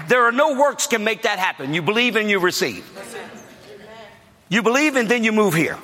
There 0.08 0.24
are 0.24 0.32
no 0.32 0.58
works 0.58 0.86
can 0.86 1.02
make 1.04 1.22
that 1.22 1.38
happen. 1.38 1.72
You 1.72 1.80
believe 1.80 2.16
and 2.16 2.28
you 2.28 2.38
receive. 2.38 2.90
You 4.50 4.62
believe 4.62 4.96
and 4.96 5.08
then 5.08 5.24
you 5.24 5.32
move 5.32 5.54
here. 5.54 5.78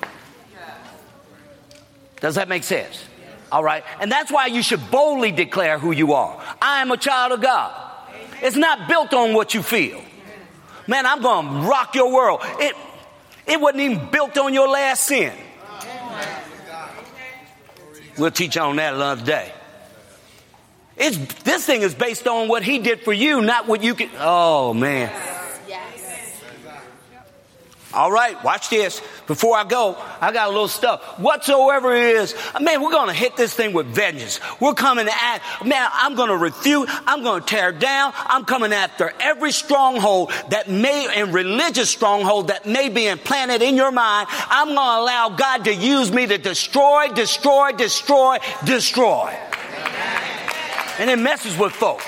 Does 2.19 2.35
that 2.35 2.47
make 2.47 2.63
sense? 2.63 3.03
All 3.51 3.63
right. 3.63 3.83
And 3.99 4.11
that's 4.11 4.31
why 4.31 4.45
you 4.45 4.61
should 4.61 4.91
boldly 4.91 5.31
declare 5.31 5.79
who 5.79 5.91
you 5.91 6.13
are. 6.13 6.39
I 6.61 6.81
am 6.81 6.91
a 6.91 6.97
child 6.97 7.31
of 7.31 7.41
God. 7.41 7.90
It's 8.41 8.55
not 8.55 8.87
built 8.87 9.13
on 9.13 9.33
what 9.33 9.53
you 9.53 9.61
feel. 9.61 10.01
Man, 10.87 11.05
I'm 11.05 11.21
going 11.21 11.47
to 11.47 11.67
rock 11.67 11.95
your 11.95 12.11
world. 12.11 12.41
It, 12.59 12.75
it 13.47 13.59
wasn't 13.59 13.81
even 13.81 14.09
built 14.09 14.37
on 14.37 14.53
your 14.53 14.67
last 14.67 15.03
sin. 15.05 15.33
We'll 18.17 18.31
teach 18.31 18.57
on 18.57 18.75
that 18.75 18.93
another 18.93 19.23
day. 19.23 19.53
It's, 20.97 21.17
this 21.43 21.65
thing 21.65 21.81
is 21.81 21.95
based 21.95 22.27
on 22.27 22.47
what 22.47 22.63
he 22.63 22.79
did 22.79 23.01
for 23.01 23.13
you, 23.13 23.41
not 23.41 23.67
what 23.67 23.81
you 23.81 23.95
can. 23.95 24.09
Oh, 24.19 24.73
man. 24.73 25.11
All 27.93 28.11
right, 28.11 28.41
watch 28.43 28.69
this. 28.69 29.01
Before 29.27 29.57
I 29.57 29.65
go, 29.65 29.97
I 30.21 30.31
got 30.31 30.47
a 30.47 30.51
little 30.51 30.69
stuff. 30.69 31.19
Whatsoever 31.19 31.93
it 31.93 32.15
is, 32.15 32.35
man, 32.59 32.81
we're 32.81 32.91
going 32.91 33.09
to 33.09 33.13
hit 33.13 33.35
this 33.35 33.53
thing 33.53 33.73
with 33.73 33.87
vengeance. 33.87 34.39
We're 34.61 34.73
coming 34.73 35.07
at, 35.09 35.41
man, 35.65 35.89
I'm 35.91 36.15
going 36.15 36.29
to 36.29 36.37
refute. 36.37 36.87
I'm 37.05 37.21
going 37.23 37.41
to 37.41 37.47
tear 37.47 37.73
down. 37.73 38.13
I'm 38.15 38.45
coming 38.45 38.71
after 38.71 39.13
every 39.19 39.51
stronghold 39.51 40.31
that 40.49 40.69
may, 40.69 41.07
and 41.13 41.33
religious 41.33 41.89
stronghold 41.89 42.47
that 42.47 42.65
may 42.65 42.87
be 42.87 43.07
implanted 43.07 43.61
in 43.61 43.75
your 43.75 43.91
mind. 43.91 44.27
I'm 44.31 44.67
going 44.67 44.77
to 44.77 44.81
allow 44.81 45.29
God 45.29 45.65
to 45.65 45.73
use 45.73 46.11
me 46.11 46.27
to 46.27 46.37
destroy, 46.37 47.09
destroy, 47.09 47.73
destroy, 47.73 48.37
destroy. 48.63 49.37
And 50.97 51.09
it 51.09 51.19
messes 51.19 51.57
with 51.57 51.73
folks. 51.73 52.05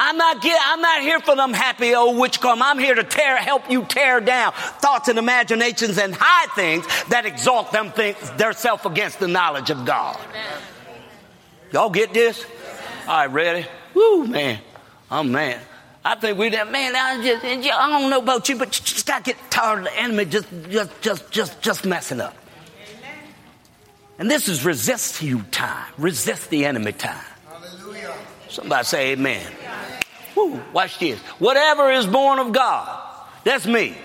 I'm 0.00 0.16
not 0.16 0.40
get, 0.40 0.60
I'm 0.64 0.80
not 0.80 1.02
here 1.02 1.18
for 1.18 1.34
them 1.34 1.52
happy 1.52 1.92
old 1.92 2.16
witch 2.18 2.40
come. 2.40 2.62
I'm 2.62 2.78
here 2.78 2.94
to 2.94 3.02
tear, 3.02 3.36
help 3.36 3.68
you 3.68 3.84
tear 3.84 4.20
down 4.20 4.52
thoughts 4.52 5.08
and 5.08 5.18
imaginations 5.18 5.98
and 5.98 6.14
high 6.16 6.46
things 6.54 6.86
that 7.08 7.26
exalt 7.26 7.72
them 7.72 7.90
things, 7.90 8.16
their 8.36 8.52
self 8.52 8.86
against 8.86 9.18
the 9.18 9.26
knowledge 9.26 9.70
of 9.70 9.84
God. 9.84 10.16
Y'all 11.72 11.90
get 11.90 12.14
this? 12.14 12.46
All 13.08 13.16
right, 13.18 13.26
ready? 13.26 13.66
Woo, 13.92 14.24
man. 14.28 14.60
Oh, 15.10 15.24
man. 15.24 15.60
I 16.04 16.14
think 16.14 16.38
we 16.38 16.48
man, 16.48 16.94
I 16.94 17.20
just, 17.20 17.44
I 17.44 17.90
don't 17.90 18.08
know 18.08 18.20
about 18.20 18.48
you, 18.48 18.56
but 18.56 18.78
you 18.78 18.84
just 18.84 19.04
gotta 19.04 19.24
get 19.24 19.36
tired 19.50 19.80
of 19.80 19.84
the 19.86 19.98
enemy 19.98 20.26
just, 20.26 20.46
just, 20.70 21.00
just, 21.02 21.30
just, 21.32 21.60
just 21.60 21.84
messing 21.84 22.20
up. 22.20 22.36
And 24.20 24.30
this 24.30 24.48
is 24.48 24.64
resist 24.64 25.22
you 25.22 25.42
time. 25.50 25.92
Resist 25.98 26.50
the 26.50 26.66
enemy 26.66 26.92
time. 26.92 27.20
Hallelujah. 27.48 28.14
Somebody 28.48 28.84
say 28.84 29.12
amen. 29.12 29.46
Woo, 30.38 30.62
watch 30.72 31.00
this. 31.00 31.18
Whatever 31.40 31.90
is 31.90 32.06
born 32.06 32.38
of 32.38 32.52
God, 32.52 33.02
that's 33.42 33.66
me. 33.66 33.98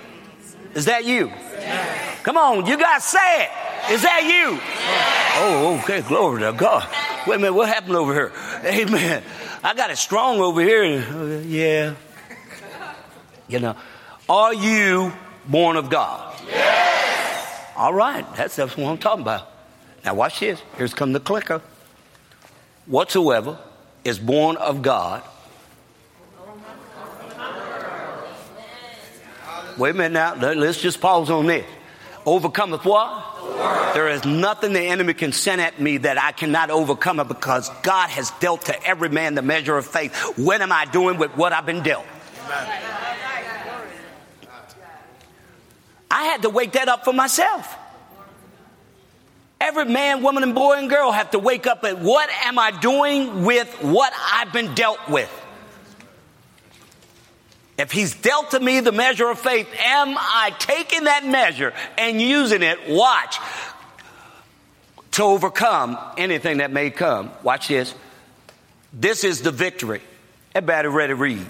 Is 0.73 0.85
that 0.85 1.05
you? 1.05 1.27
Yes. 1.27 2.21
Come 2.23 2.37
on, 2.37 2.65
you 2.65 2.75
got 2.75 2.95
to 2.95 3.01
say 3.01 3.43
it. 3.43 3.51
Is 3.91 4.01
that 4.01 4.23
you? 4.23 4.55
Yes. 4.55 5.37
Oh, 5.37 5.79
okay. 5.83 6.01
Glory 6.01 6.41
to 6.41 6.51
God. 6.53 6.87
Wait 7.27 7.35
a 7.35 7.37
minute. 7.37 7.53
What 7.53 7.69
happened 7.69 7.95
over 7.95 8.13
here? 8.15 8.31
Amen. 8.65 9.21
I 9.63 9.75
got 9.75 9.91
it 9.91 9.97
strong 9.97 10.39
over 10.39 10.59
here. 10.59 11.41
Yeah. 11.41 11.93
You 13.47 13.59
know, 13.59 13.75
are 14.27 14.55
you 14.55 15.13
born 15.45 15.75
of 15.75 15.91
God? 15.91 16.35
Yes. 16.47 17.73
All 17.75 17.93
right. 17.93 18.25
That's, 18.35 18.55
that's 18.55 18.75
what 18.75 18.89
I'm 18.89 18.97
talking 18.97 19.21
about. 19.21 19.51
Now, 20.03 20.15
watch 20.15 20.39
this. 20.39 20.59
Here's 20.77 20.95
come 20.95 21.13
the 21.13 21.19
clicker. 21.19 21.61
Whatsoever 22.87 23.59
is 24.03 24.17
born 24.17 24.57
of 24.57 24.81
God 24.81 25.21
Wait 29.77 29.91
a 29.91 29.93
minute 29.93 30.13
now. 30.13 30.35
Let's 30.35 30.81
just 30.81 31.01
pause 31.01 31.29
on 31.29 31.47
this. 31.47 31.65
Overcometh 32.25 32.85
what? 32.85 33.93
There 33.93 34.07
is 34.07 34.25
nothing 34.25 34.73
the 34.73 34.81
enemy 34.81 35.13
can 35.13 35.33
send 35.33 35.61
at 35.61 35.79
me 35.79 35.97
that 35.97 36.17
I 36.17 36.31
cannot 36.31 36.69
overcome 36.69 37.19
it 37.19 37.27
because 37.27 37.69
God 37.83 38.09
has 38.09 38.31
dealt 38.39 38.65
to 38.65 38.83
every 38.83 39.09
man 39.09 39.35
the 39.35 39.41
measure 39.41 39.77
of 39.77 39.85
faith. 39.85 40.15
What 40.37 40.61
am 40.61 40.71
I 40.71 40.85
doing 40.85 41.17
with 41.17 41.35
what 41.35 41.53
I've 41.53 41.65
been 41.65 41.83
dealt? 41.83 42.05
I 46.09 46.23
had 46.25 46.43
to 46.43 46.49
wake 46.49 46.73
that 46.73 46.87
up 46.87 47.03
for 47.03 47.13
myself. 47.13 47.75
Every 49.59 49.85
man, 49.85 50.21
woman, 50.23 50.43
and 50.43 50.53
boy 50.53 50.73
and 50.73 50.89
girl 50.89 51.11
have 51.11 51.31
to 51.31 51.39
wake 51.39 51.67
up 51.67 51.83
at 51.83 51.99
what 51.99 52.29
am 52.43 52.59
I 52.59 52.71
doing 52.71 53.43
with 53.45 53.73
what 53.81 54.13
I've 54.33 54.51
been 54.53 54.75
dealt 54.75 55.09
with? 55.09 55.29
If 57.77 57.91
he's 57.91 58.13
dealt 58.13 58.51
to 58.51 58.59
me 58.59 58.81
the 58.81 58.91
measure 58.91 59.29
of 59.29 59.39
faith, 59.39 59.67
am 59.79 60.15
I 60.17 60.53
taking 60.59 61.05
that 61.05 61.25
measure 61.25 61.73
and 61.97 62.21
using 62.21 62.61
it, 62.61 62.87
watch, 62.87 63.39
to 65.11 65.23
overcome 65.23 65.97
anything 66.17 66.57
that 66.57 66.71
may 66.71 66.91
come? 66.91 67.31
Watch 67.41 67.69
this. 67.69 67.95
This 68.93 69.23
is 69.23 69.41
the 69.41 69.51
victory. 69.51 70.01
Everybody 70.53 70.87
ready 70.87 71.13
to 71.13 71.15
read. 71.15 71.45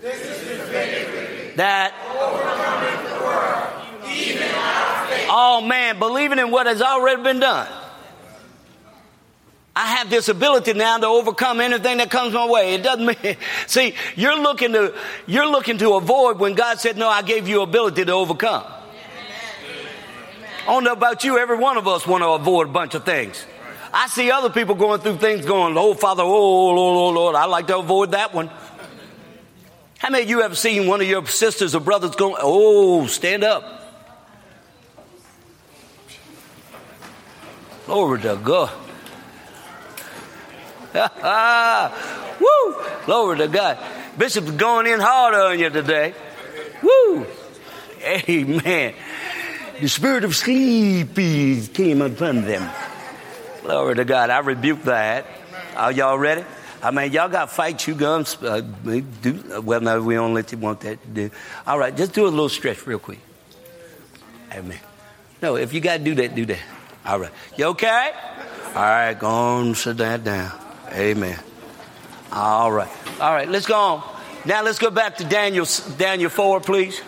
This 0.00 0.20
is 0.22 0.58
the 0.58 0.64
victory. 0.64 1.52
That 1.56 1.92
overcoming 2.08 3.04
the 3.04 3.20
world, 3.24 4.10
even 4.10 4.48
our 4.54 5.06
faith. 5.08 5.28
Oh 5.28 5.60
man, 5.60 5.98
believing 5.98 6.38
in 6.38 6.50
what 6.50 6.66
has 6.66 6.80
already 6.80 7.22
been 7.22 7.40
done. 7.40 7.68
I 9.78 9.86
have 9.98 10.10
this 10.10 10.28
ability 10.28 10.72
now 10.72 10.98
to 10.98 11.06
overcome 11.06 11.60
anything 11.60 11.98
that 11.98 12.10
comes 12.10 12.34
my 12.34 12.48
way. 12.48 12.74
It 12.74 12.82
doesn't 12.82 13.06
mean, 13.22 13.36
see, 13.68 13.94
you're 14.16 14.36
looking 14.36 14.72
to, 14.72 14.92
you're 15.28 15.48
looking 15.48 15.78
to 15.78 15.94
avoid 15.94 16.40
when 16.40 16.54
God 16.54 16.80
said, 16.80 16.96
no, 16.96 17.08
I 17.08 17.22
gave 17.22 17.46
you 17.46 17.62
ability 17.62 18.04
to 18.04 18.12
overcome. 18.12 18.64
I 18.66 20.66
don't 20.66 20.82
know 20.82 20.92
about 20.92 21.22
you, 21.22 21.38
every 21.38 21.56
one 21.56 21.76
of 21.76 21.86
us 21.86 22.08
want 22.08 22.24
to 22.24 22.28
avoid 22.30 22.66
a 22.66 22.72
bunch 22.72 22.96
of 22.96 23.04
things. 23.04 23.46
I 23.92 24.08
see 24.08 24.32
other 24.32 24.50
people 24.50 24.74
going 24.74 25.00
through 25.00 25.18
things 25.18 25.46
going, 25.46 25.78
oh, 25.78 25.94
Father, 25.94 26.24
oh, 26.24 26.26
oh 26.26 26.74
Lord, 26.74 26.98
oh, 26.98 27.20
Lord. 27.20 27.36
I 27.36 27.44
like 27.44 27.68
to 27.68 27.78
avoid 27.78 28.10
that 28.10 28.34
one. 28.34 28.50
How 29.98 30.10
many 30.10 30.24
of 30.24 30.28
you 30.28 30.40
have 30.40 30.58
seen 30.58 30.88
one 30.88 31.00
of 31.00 31.06
your 31.06 31.24
sisters 31.26 31.76
or 31.76 31.80
brothers 31.80 32.16
going, 32.16 32.34
oh, 32.40 33.06
stand 33.06 33.44
up? 33.44 33.62
Glory 37.86 38.20
to 38.22 38.40
God. 38.42 38.87
Woo! 42.40 42.76
Glory 43.06 43.38
to 43.38 43.48
God. 43.48 43.78
Bishop's 44.16 44.50
going 44.52 44.86
in 44.86 45.00
hard 45.00 45.34
on 45.34 45.58
you 45.58 45.70
today. 45.70 46.14
Woo! 46.82 47.26
Amen. 48.02 48.94
The 49.80 49.88
spirit 49.88 50.24
of 50.24 50.34
sleepy 50.34 51.66
came 51.68 52.02
upon 52.02 52.42
them. 52.42 52.68
Glory 53.62 53.94
to 53.96 54.04
God. 54.04 54.30
I 54.30 54.38
rebuke 54.38 54.82
that. 54.84 55.26
Are 55.76 55.92
y'all 55.92 56.18
ready? 56.18 56.44
I 56.82 56.90
mean, 56.90 57.12
y'all 57.12 57.28
got 57.28 57.50
fight, 57.50 57.86
you 57.86 57.94
guns. 57.94 58.36
Uh, 58.40 58.60
do, 58.60 59.62
well, 59.64 59.80
no, 59.80 60.00
we 60.02 60.14
don't 60.14 60.34
let 60.34 60.52
you 60.52 60.58
want 60.58 60.80
that 60.80 61.02
to 61.02 61.08
do. 61.08 61.30
All 61.66 61.78
right, 61.78 61.96
just 61.96 62.12
do 62.12 62.24
a 62.24 62.30
little 62.30 62.48
stretch 62.48 62.86
real 62.86 62.98
quick. 62.98 63.20
Amen. 64.52 64.78
No, 65.42 65.56
if 65.56 65.72
you 65.72 65.80
got 65.80 65.98
to 65.98 66.04
do 66.04 66.14
that, 66.16 66.34
do 66.34 66.46
that. 66.46 66.62
All 67.04 67.20
right. 67.20 67.30
You 67.56 67.66
okay? 67.66 68.12
All 68.74 68.82
right, 68.82 69.14
go 69.14 69.28
on, 69.28 69.74
sit 69.74 69.96
that 69.98 70.24
down. 70.24 70.67
Amen. 70.92 71.38
All 72.32 72.70
right. 72.70 72.90
All 73.20 73.32
right, 73.32 73.48
let's 73.48 73.66
go 73.66 73.74
on. 73.74 74.02
Now 74.44 74.62
let's 74.62 74.78
go 74.78 74.90
back 74.90 75.16
to 75.18 75.24
Daniel, 75.24 75.66
Daniel 75.96 76.30
4, 76.30 76.60
please. 76.60 77.00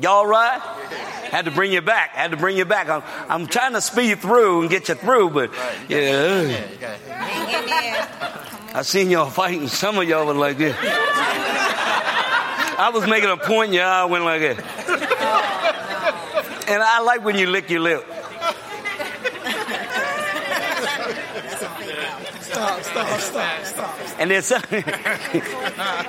Y'all 0.00 0.26
right? 0.26 0.60
Had 1.30 1.44
to 1.46 1.50
bring 1.50 1.72
you 1.72 1.80
back. 1.80 2.10
Had 2.10 2.32
to 2.32 2.36
bring 2.36 2.56
you 2.56 2.64
back. 2.64 2.88
I'm, 2.88 3.02
I'm 3.28 3.46
trying 3.46 3.72
to 3.72 3.80
speed 3.80 4.18
through 4.20 4.62
and 4.62 4.70
get 4.70 4.88
you 4.88 4.94
through, 4.94 5.30
but 5.30 5.50
yeah. 5.88 6.60
I 8.74 8.82
seen 8.82 9.10
y'all 9.10 9.30
fighting. 9.30 9.68
Some 9.68 9.98
of 9.98 10.08
y'all 10.08 10.26
were 10.26 10.34
like 10.34 10.58
this. 10.58 10.76
I 12.78 12.90
was 12.92 13.06
making 13.06 13.30
a 13.30 13.36
point, 13.36 13.72
y'all 13.72 14.08
went 14.08 14.24
like 14.24 14.40
this. 14.40 14.58
And 16.68 16.82
I 16.82 17.00
like 17.00 17.24
when 17.24 17.36
you 17.36 17.48
lick 17.48 17.70
your 17.70 17.80
lip. 17.80 18.06
And 24.18 24.44
some, 24.44 24.62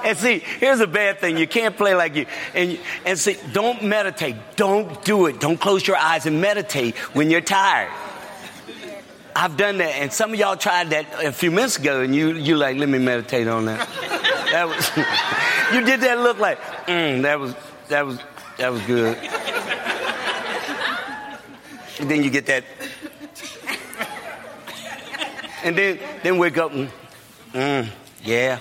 and 0.06 0.18
see, 0.18 0.40
here's 0.40 0.80
a 0.80 0.88
bad 0.88 1.20
thing. 1.20 1.38
You 1.38 1.48
can't 1.48 1.76
play 1.76 1.96
like 1.96 2.16
you. 2.16 2.26
And, 2.54 2.80
and 3.06 3.18
see, 3.18 3.38
don't 3.52 3.84
meditate. 3.84 4.36
Don't 4.56 5.04
do 5.04 5.26
it. 5.28 5.40
Don't 5.40 5.60
close 5.60 5.88
your 5.88 5.98
eyes 5.98 6.26
and 6.26 6.42
meditate 6.42 6.96
when 7.16 7.30
you're 7.32 7.42
tired. 7.42 7.92
I've 9.36 9.58
done 9.58 9.80
that, 9.80 9.96
and 9.96 10.14
some 10.14 10.32
of 10.34 10.40
y'all 10.40 10.56
tried 10.56 10.92
that 10.92 11.08
a 11.24 11.32
few 11.32 11.50
minutes 11.50 11.78
ago, 11.80 12.02
and 12.02 12.16
you 12.16 12.34
you 12.34 12.56
like, 12.56 12.78
let 12.78 12.88
me 12.88 13.00
meditate 13.00 13.48
on 13.48 13.66
that. 13.66 13.90
That 14.52 14.68
was 14.68 14.92
you 15.74 15.84
did 15.84 16.02
that 16.02 16.20
look 16.20 16.38
like, 16.38 16.60
mm, 16.86 17.24
that 17.24 17.40
was 17.40 17.56
that 17.90 18.06
was 18.06 18.20
that 18.58 18.72
was 18.72 18.82
good. 18.84 19.18
Then 22.00 22.24
you 22.24 22.30
get 22.30 22.46
that 22.48 22.64
and 25.64 25.78
then, 25.78 26.00
then 26.22 26.38
wake 26.38 26.58
up 26.58 26.72
and, 26.74 26.90
mm, 27.54 27.90
yeah. 28.24 28.60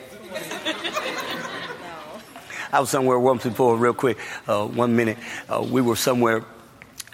I 2.73 2.81
was 2.81 2.89
somewhere 2.89 3.19
once 3.19 3.45
before, 3.45 3.77
real 3.77 3.93
quick, 3.93 4.17
uh, 4.49 4.67
one 4.67 4.97
minute. 4.97 5.19
Uh, 5.47 5.63
we 5.69 5.83
were 5.83 5.97
somewhere, 5.97 6.43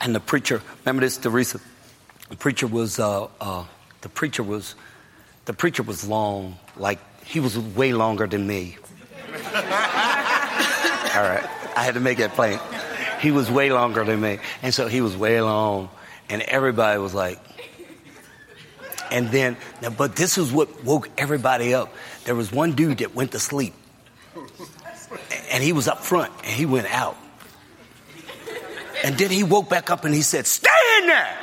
and 0.00 0.14
the 0.14 0.20
preacher, 0.20 0.62
remember 0.84 1.00
this, 1.00 1.16
Teresa? 1.16 1.58
The 2.30 2.36
preacher 2.36 2.68
was, 2.68 3.00
uh, 3.00 3.26
uh 3.40 3.64
the 4.02 4.08
preacher 4.08 4.44
was, 4.44 4.76
the 5.46 5.52
preacher 5.52 5.82
was 5.82 6.06
long, 6.06 6.56
like 6.76 7.00
he 7.24 7.40
was 7.40 7.58
way 7.58 7.92
longer 7.92 8.28
than 8.28 8.46
me. 8.46 8.76
All 9.34 11.24
right, 11.24 11.44
I 11.76 11.82
had 11.82 11.94
to 11.94 12.00
make 12.00 12.18
that 12.18 12.34
plain. 12.34 12.60
He 13.20 13.32
was 13.32 13.50
way 13.50 13.72
longer 13.72 14.04
than 14.04 14.20
me, 14.20 14.38
and 14.62 14.72
so 14.72 14.86
he 14.86 15.00
was 15.00 15.16
way 15.16 15.40
long, 15.40 15.88
and 16.30 16.42
everybody 16.42 17.00
was 17.00 17.14
like, 17.14 17.40
and 19.10 19.30
then, 19.30 19.56
but 19.96 20.16
this 20.16 20.38
is 20.38 20.52
what 20.52 20.84
woke 20.84 21.08
everybody 21.18 21.74
up. 21.74 21.92
There 22.24 22.34
was 22.34 22.52
one 22.52 22.72
dude 22.72 22.98
that 22.98 23.14
went 23.14 23.32
to 23.32 23.38
sleep, 23.38 23.74
and 25.50 25.62
he 25.62 25.72
was 25.72 25.88
up 25.88 26.04
front, 26.04 26.32
and 26.38 26.52
he 26.52 26.66
went 26.66 26.86
out. 26.92 27.16
And 29.04 29.16
then 29.16 29.30
he 29.30 29.42
woke 29.44 29.68
back 29.68 29.90
up 29.90 30.04
and 30.04 30.14
he 30.14 30.22
said, 30.22 30.46
Stay 30.46 30.68
in 31.00 31.06
there! 31.06 31.36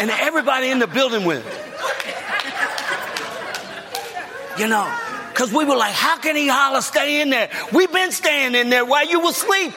And 0.00 0.10
everybody 0.10 0.70
in 0.70 0.78
the 0.78 0.86
building 0.86 1.24
went, 1.24 1.44
You 4.58 4.68
know, 4.68 4.90
because 5.28 5.52
we 5.52 5.64
were 5.64 5.76
like, 5.76 5.92
How 5.92 6.18
can 6.18 6.34
he 6.36 6.48
holler, 6.48 6.80
stay 6.80 7.20
in 7.20 7.30
there? 7.30 7.50
We've 7.72 7.92
been 7.92 8.12
staying 8.12 8.54
in 8.54 8.70
there 8.70 8.84
while 8.84 9.06
you 9.06 9.20
were 9.20 9.30
asleep. 9.30 9.74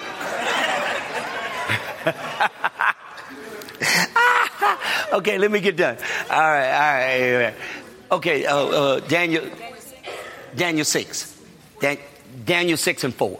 okay, 5.13 5.38
let 5.38 5.51
me 5.51 5.59
get 5.59 5.77
done. 5.77 5.97
All 6.29 6.39
right, 6.39 7.33
all 7.33 7.41
right. 7.41 7.56
Okay, 8.11 8.45
uh, 8.45 8.57
uh, 8.57 9.00
Daniel, 9.01 9.45
Daniel 10.56 10.85
6. 10.85 11.38
Dan, 11.79 11.97
Daniel 12.45 12.77
6 12.77 13.03
and 13.03 13.13
4. 13.13 13.39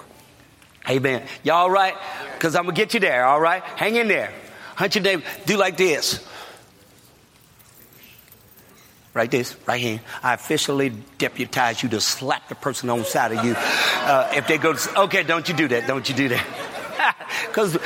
Amen. 0.90 1.24
Y'all 1.44 1.58
all 1.58 1.72
right? 1.72 1.96
Because 2.34 2.56
I'm 2.56 2.64
going 2.64 2.76
to 2.76 2.82
get 2.82 2.94
you 2.94 3.00
there, 3.00 3.26
all 3.26 3.40
right? 3.40 3.62
Hang 3.64 3.96
in 3.96 4.08
there. 4.08 4.32
Hunt 4.76 4.96
your 4.96 5.04
neighbor. 5.04 5.24
Do 5.46 5.58
like 5.58 5.78
this. 5.78 6.26
Right 9.14 9.30
this, 9.30 9.56
right 9.68 9.82
here. 9.82 10.00
I 10.24 10.36
officially 10.36 10.94
deputize 11.18 11.84
you 11.84 11.90
to 11.90 12.00
slap 12.00 12.48
the 12.48 12.56
person 12.56 12.90
on 12.90 13.00
the 13.00 13.06
side 13.06 13.32
of 13.32 13.44
you. 13.44 13.56
Uh, 13.58 14.32
if 14.36 14.48
they 14.48 14.58
go, 14.58 14.74
to, 14.74 15.02
okay, 15.02 15.24
don't 15.24 15.50
you 15.50 15.56
do 15.56 15.68
that. 15.68 15.88
Don't 15.88 16.08
you 16.08 16.16
do 16.16 16.30
that. 16.30 16.46
Because 17.48 17.78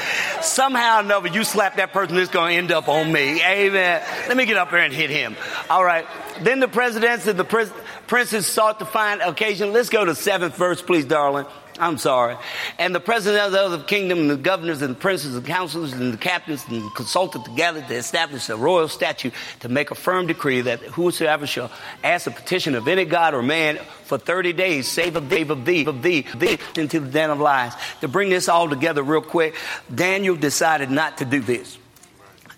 somehow 0.42 0.98
or 0.98 1.00
another, 1.02 1.30
you 1.30 1.44
slap 1.44 1.78
that 1.78 1.94
person, 1.94 2.18
it's 2.18 2.32
going 2.32 2.52
to 2.52 2.58
end 2.58 2.72
up 2.72 2.88
on 2.88 3.12
me. 3.12 3.44
Amen. 3.44 4.02
Let 4.28 4.38
me 4.38 4.46
get 4.46 4.58
up 4.58 4.70
here 4.70 4.80
and 4.80 4.94
hit 4.94 5.10
him. 5.10 5.36
All 5.70 5.84
right. 5.84 6.06
Then 6.42 6.60
the 6.60 6.68
presidents 6.68 7.28
and 7.28 7.40
the 7.40 7.72
princes 8.08 8.46
sought 8.46 8.80
to 8.80 8.86
find 8.86 9.22
occasion. 9.22 9.74
Let's 9.74 9.90
go 9.90 10.04
to 10.04 10.16
seventh 10.16 10.56
verse, 10.56 10.82
please, 10.82 11.06
darling. 11.06 11.46
I'm 11.80 11.98
sorry. 11.98 12.38
And 12.78 12.94
the 12.94 13.00
president 13.00 13.44
of 13.44 13.52
the 13.52 13.62
other 13.62 13.84
kingdom, 13.84 14.20
and 14.20 14.30
the 14.30 14.38
governors, 14.38 14.82
and 14.82 14.96
the 14.96 15.00
princes, 15.00 15.36
and 15.36 15.46
counselors, 15.46 15.94
and 15.94 16.14
the 16.14 16.18
captains, 16.18 16.66
and 16.70 16.94
consulted 16.96 17.44
together 17.46 17.82
to 17.82 17.96
establish 17.96 18.48
a 18.50 18.56
royal 18.56 18.88
statute 18.88 19.34
to 19.62 19.70
make 19.70 19.92
a 19.92 19.96
firm 19.96 20.28
decree 20.28 20.62
that 20.62 20.80
whosoever 20.82 21.48
shall 21.48 21.72
ask 22.04 22.28
a 22.28 22.32
petition 22.32 22.76
of 22.76 22.88
any 22.88 23.06
god 23.06 23.34
or 23.34 23.42
man 23.42 23.78
for 24.04 24.18
30 24.18 24.54
days, 24.54 24.88
save 24.88 25.16
of 25.16 25.30
thee, 25.30 25.42
of 25.42 25.66
thee, 25.66 25.86
of 25.86 26.02
thee, 26.02 26.26
thee, 26.36 26.60
into 26.76 27.00
the 27.00 27.10
den 27.10 27.30
of 27.30 27.40
lies. 27.40 27.74
To 28.02 28.08
bring 28.08 28.30
this 28.30 28.48
all 28.48 28.70
together 28.70 29.02
real 29.02 29.22
quick, 29.22 29.56
Daniel 29.94 30.36
decided 30.36 30.92
not 30.92 31.18
to 31.18 31.26
do 31.26 31.40
this 31.40 31.78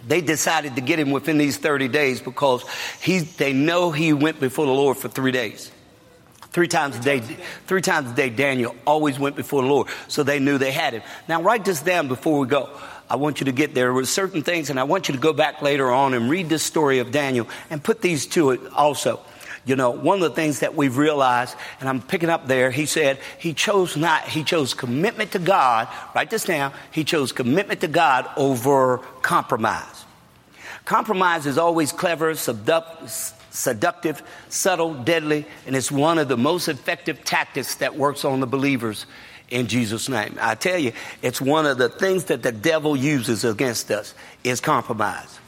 they 0.07 0.21
decided 0.21 0.75
to 0.75 0.81
get 0.81 0.99
him 0.99 1.09
within 1.09 1.39
these 1.39 1.57
30 1.57 1.87
days 1.87 2.21
because 2.21 2.63
he, 3.01 3.19
they 3.19 3.53
know 3.53 3.91
he 3.91 4.13
went 4.13 4.39
before 4.39 4.67
the 4.67 4.71
Lord 4.71 4.97
for 4.97 5.07
three 5.07 5.31
days. 5.31 5.71
Three 6.55 6.69
times 6.69 6.95
a 6.95 7.01
day, 7.01 7.19
three 7.67 7.81
times 7.81 8.09
a 8.09 8.15
day, 8.15 8.29
Daniel 8.29 8.77
always 8.87 9.19
went 9.19 9.35
before 9.35 9.61
the 9.61 9.67
Lord, 9.67 9.89
so 10.07 10.23
they 10.23 10.39
knew 10.39 10.57
they 10.57 10.71
had 10.71 10.93
him. 10.93 11.01
Now, 11.27 11.41
write 11.41 11.65
this 11.65 11.81
down 11.81 12.07
before 12.07 12.39
we 12.39 12.47
go. 12.47 12.69
I 13.09 13.17
want 13.17 13.41
you 13.41 13.47
to 13.47 13.51
get 13.51 13.73
there 13.73 13.91
with 13.91 14.07
certain 14.07 14.41
things, 14.41 14.69
and 14.69 14.79
I 14.79 14.85
want 14.85 15.09
you 15.09 15.15
to 15.15 15.19
go 15.19 15.33
back 15.33 15.61
later 15.61 15.91
on 15.91 16.13
and 16.13 16.29
read 16.29 16.47
this 16.47 16.63
story 16.63 16.99
of 16.99 17.11
Daniel 17.11 17.49
and 17.69 17.83
put 17.83 18.01
these 18.01 18.25
to 18.27 18.51
it 18.51 18.61
also. 18.71 19.19
You 19.65 19.75
know, 19.75 19.89
one 19.91 20.23
of 20.23 20.29
the 20.29 20.29
things 20.29 20.61
that 20.61 20.75
we've 20.75 20.95
realized, 20.95 21.57
and 21.81 21.89
I'm 21.89 22.01
picking 22.01 22.29
up 22.29 22.47
there, 22.47 22.71
he 22.71 22.85
said 22.85 23.19
he 23.37 23.53
chose 23.53 23.97
not, 23.97 24.23
he 24.23 24.45
chose 24.45 24.73
commitment 24.73 25.33
to 25.33 25.39
God. 25.39 25.89
Write 26.15 26.29
this 26.29 26.45
down. 26.45 26.71
He 26.89 27.03
chose 27.03 27.33
commitment 27.33 27.81
to 27.81 27.89
God 27.89 28.29
over 28.37 28.99
compromise. 29.21 30.05
Compromise 30.85 31.47
is 31.47 31.57
always 31.57 31.91
clever, 31.91 32.33
seductive 32.35 33.11
seductive, 33.55 34.21
subtle, 34.49 34.93
deadly, 34.93 35.45
and 35.65 35.75
it's 35.75 35.91
one 35.91 36.17
of 36.17 36.27
the 36.27 36.37
most 36.37 36.67
effective 36.67 37.23
tactics 37.23 37.75
that 37.75 37.95
works 37.95 38.25
on 38.25 38.39
the 38.39 38.47
believers 38.47 39.05
in 39.49 39.67
Jesus' 39.67 40.09
name. 40.09 40.37
I 40.41 40.55
tell 40.55 40.77
you, 40.77 40.91
it's 41.21 41.39
one 41.39 41.65
of 41.65 41.77
the 41.77 41.89
things 41.89 42.25
that 42.25 42.43
the 42.43 42.51
devil 42.51 42.95
uses 42.95 43.43
against 43.43 43.91
us 43.91 44.13
is 44.43 44.59
compromise. 44.59 45.39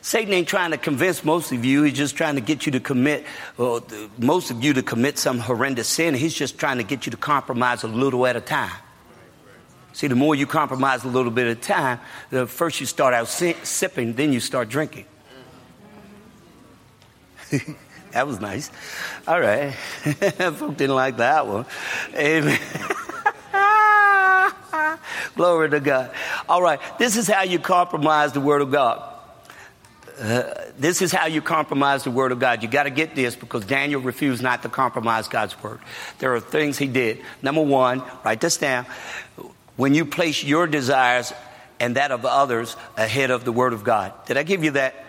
Satan 0.00 0.32
ain't 0.32 0.48
trying 0.48 0.70
to 0.70 0.78
convince 0.78 1.24
most 1.24 1.50
of 1.52 1.64
you. 1.64 1.82
He's 1.82 1.96
just 1.96 2.16
trying 2.16 2.36
to 2.36 2.40
get 2.40 2.66
you 2.66 2.72
to 2.72 2.80
commit, 2.80 3.24
well, 3.56 3.84
most 4.16 4.50
of 4.50 4.62
you 4.62 4.72
to 4.74 4.82
commit 4.82 5.18
some 5.18 5.38
horrendous 5.38 5.88
sin. 5.88 6.14
He's 6.14 6.34
just 6.34 6.58
trying 6.58 6.78
to 6.78 6.84
get 6.84 7.06
you 7.06 7.10
to 7.10 7.16
compromise 7.16 7.82
a 7.82 7.88
little 7.88 8.26
at 8.26 8.36
a 8.36 8.40
time. 8.40 8.76
See, 9.92 10.06
the 10.06 10.14
more 10.14 10.34
you 10.34 10.46
compromise 10.46 11.04
a 11.04 11.08
little 11.08 11.32
bit 11.32 11.48
at 11.48 11.56
a 11.56 11.60
time, 11.60 12.00
the 12.30 12.46
first 12.46 12.78
you 12.78 12.86
start 12.86 13.14
out 13.14 13.28
si- 13.28 13.56
sipping, 13.64 14.12
then 14.12 14.32
you 14.32 14.38
start 14.38 14.68
drinking. 14.68 15.06
that 18.12 18.26
was 18.26 18.40
nice. 18.40 18.70
All 19.26 19.40
right. 19.40 19.72
Folk 19.72 20.76
didn't 20.76 20.96
like 20.96 21.16
that 21.18 21.46
one. 21.46 21.66
Amen. 22.14 22.58
Glory 25.34 25.70
to 25.70 25.80
God. 25.80 26.10
All 26.48 26.62
right. 26.62 26.80
This 26.98 27.16
is 27.16 27.28
how 27.28 27.42
you 27.42 27.58
compromise 27.58 28.32
the 28.32 28.40
Word 28.40 28.62
of 28.62 28.70
God. 28.70 29.14
Uh, 30.20 30.52
this 30.76 31.00
is 31.00 31.12
how 31.12 31.26
you 31.26 31.40
compromise 31.40 32.02
the 32.02 32.10
word 32.10 32.32
of 32.32 32.40
God. 32.40 32.60
You 32.64 32.68
got 32.68 32.84
to 32.84 32.90
get 32.90 33.14
this 33.14 33.36
because 33.36 33.64
Daniel 33.64 34.00
refused 34.00 34.42
not 34.42 34.62
to 34.62 34.68
compromise 34.68 35.28
God's 35.28 35.60
word. 35.62 35.78
There 36.18 36.34
are 36.34 36.40
things 36.40 36.76
he 36.76 36.88
did. 36.88 37.22
Number 37.40 37.62
one, 37.62 38.02
write 38.24 38.40
this 38.40 38.56
down. 38.56 38.84
When 39.76 39.94
you 39.94 40.04
place 40.04 40.42
your 40.42 40.66
desires 40.66 41.32
and 41.78 41.96
that 41.96 42.10
of 42.10 42.24
others 42.24 42.76
ahead 42.96 43.30
of 43.30 43.44
the 43.44 43.52
word 43.52 43.72
of 43.72 43.84
God. 43.84 44.12
Did 44.26 44.36
I 44.36 44.42
give 44.42 44.64
you 44.64 44.72
that? 44.72 45.04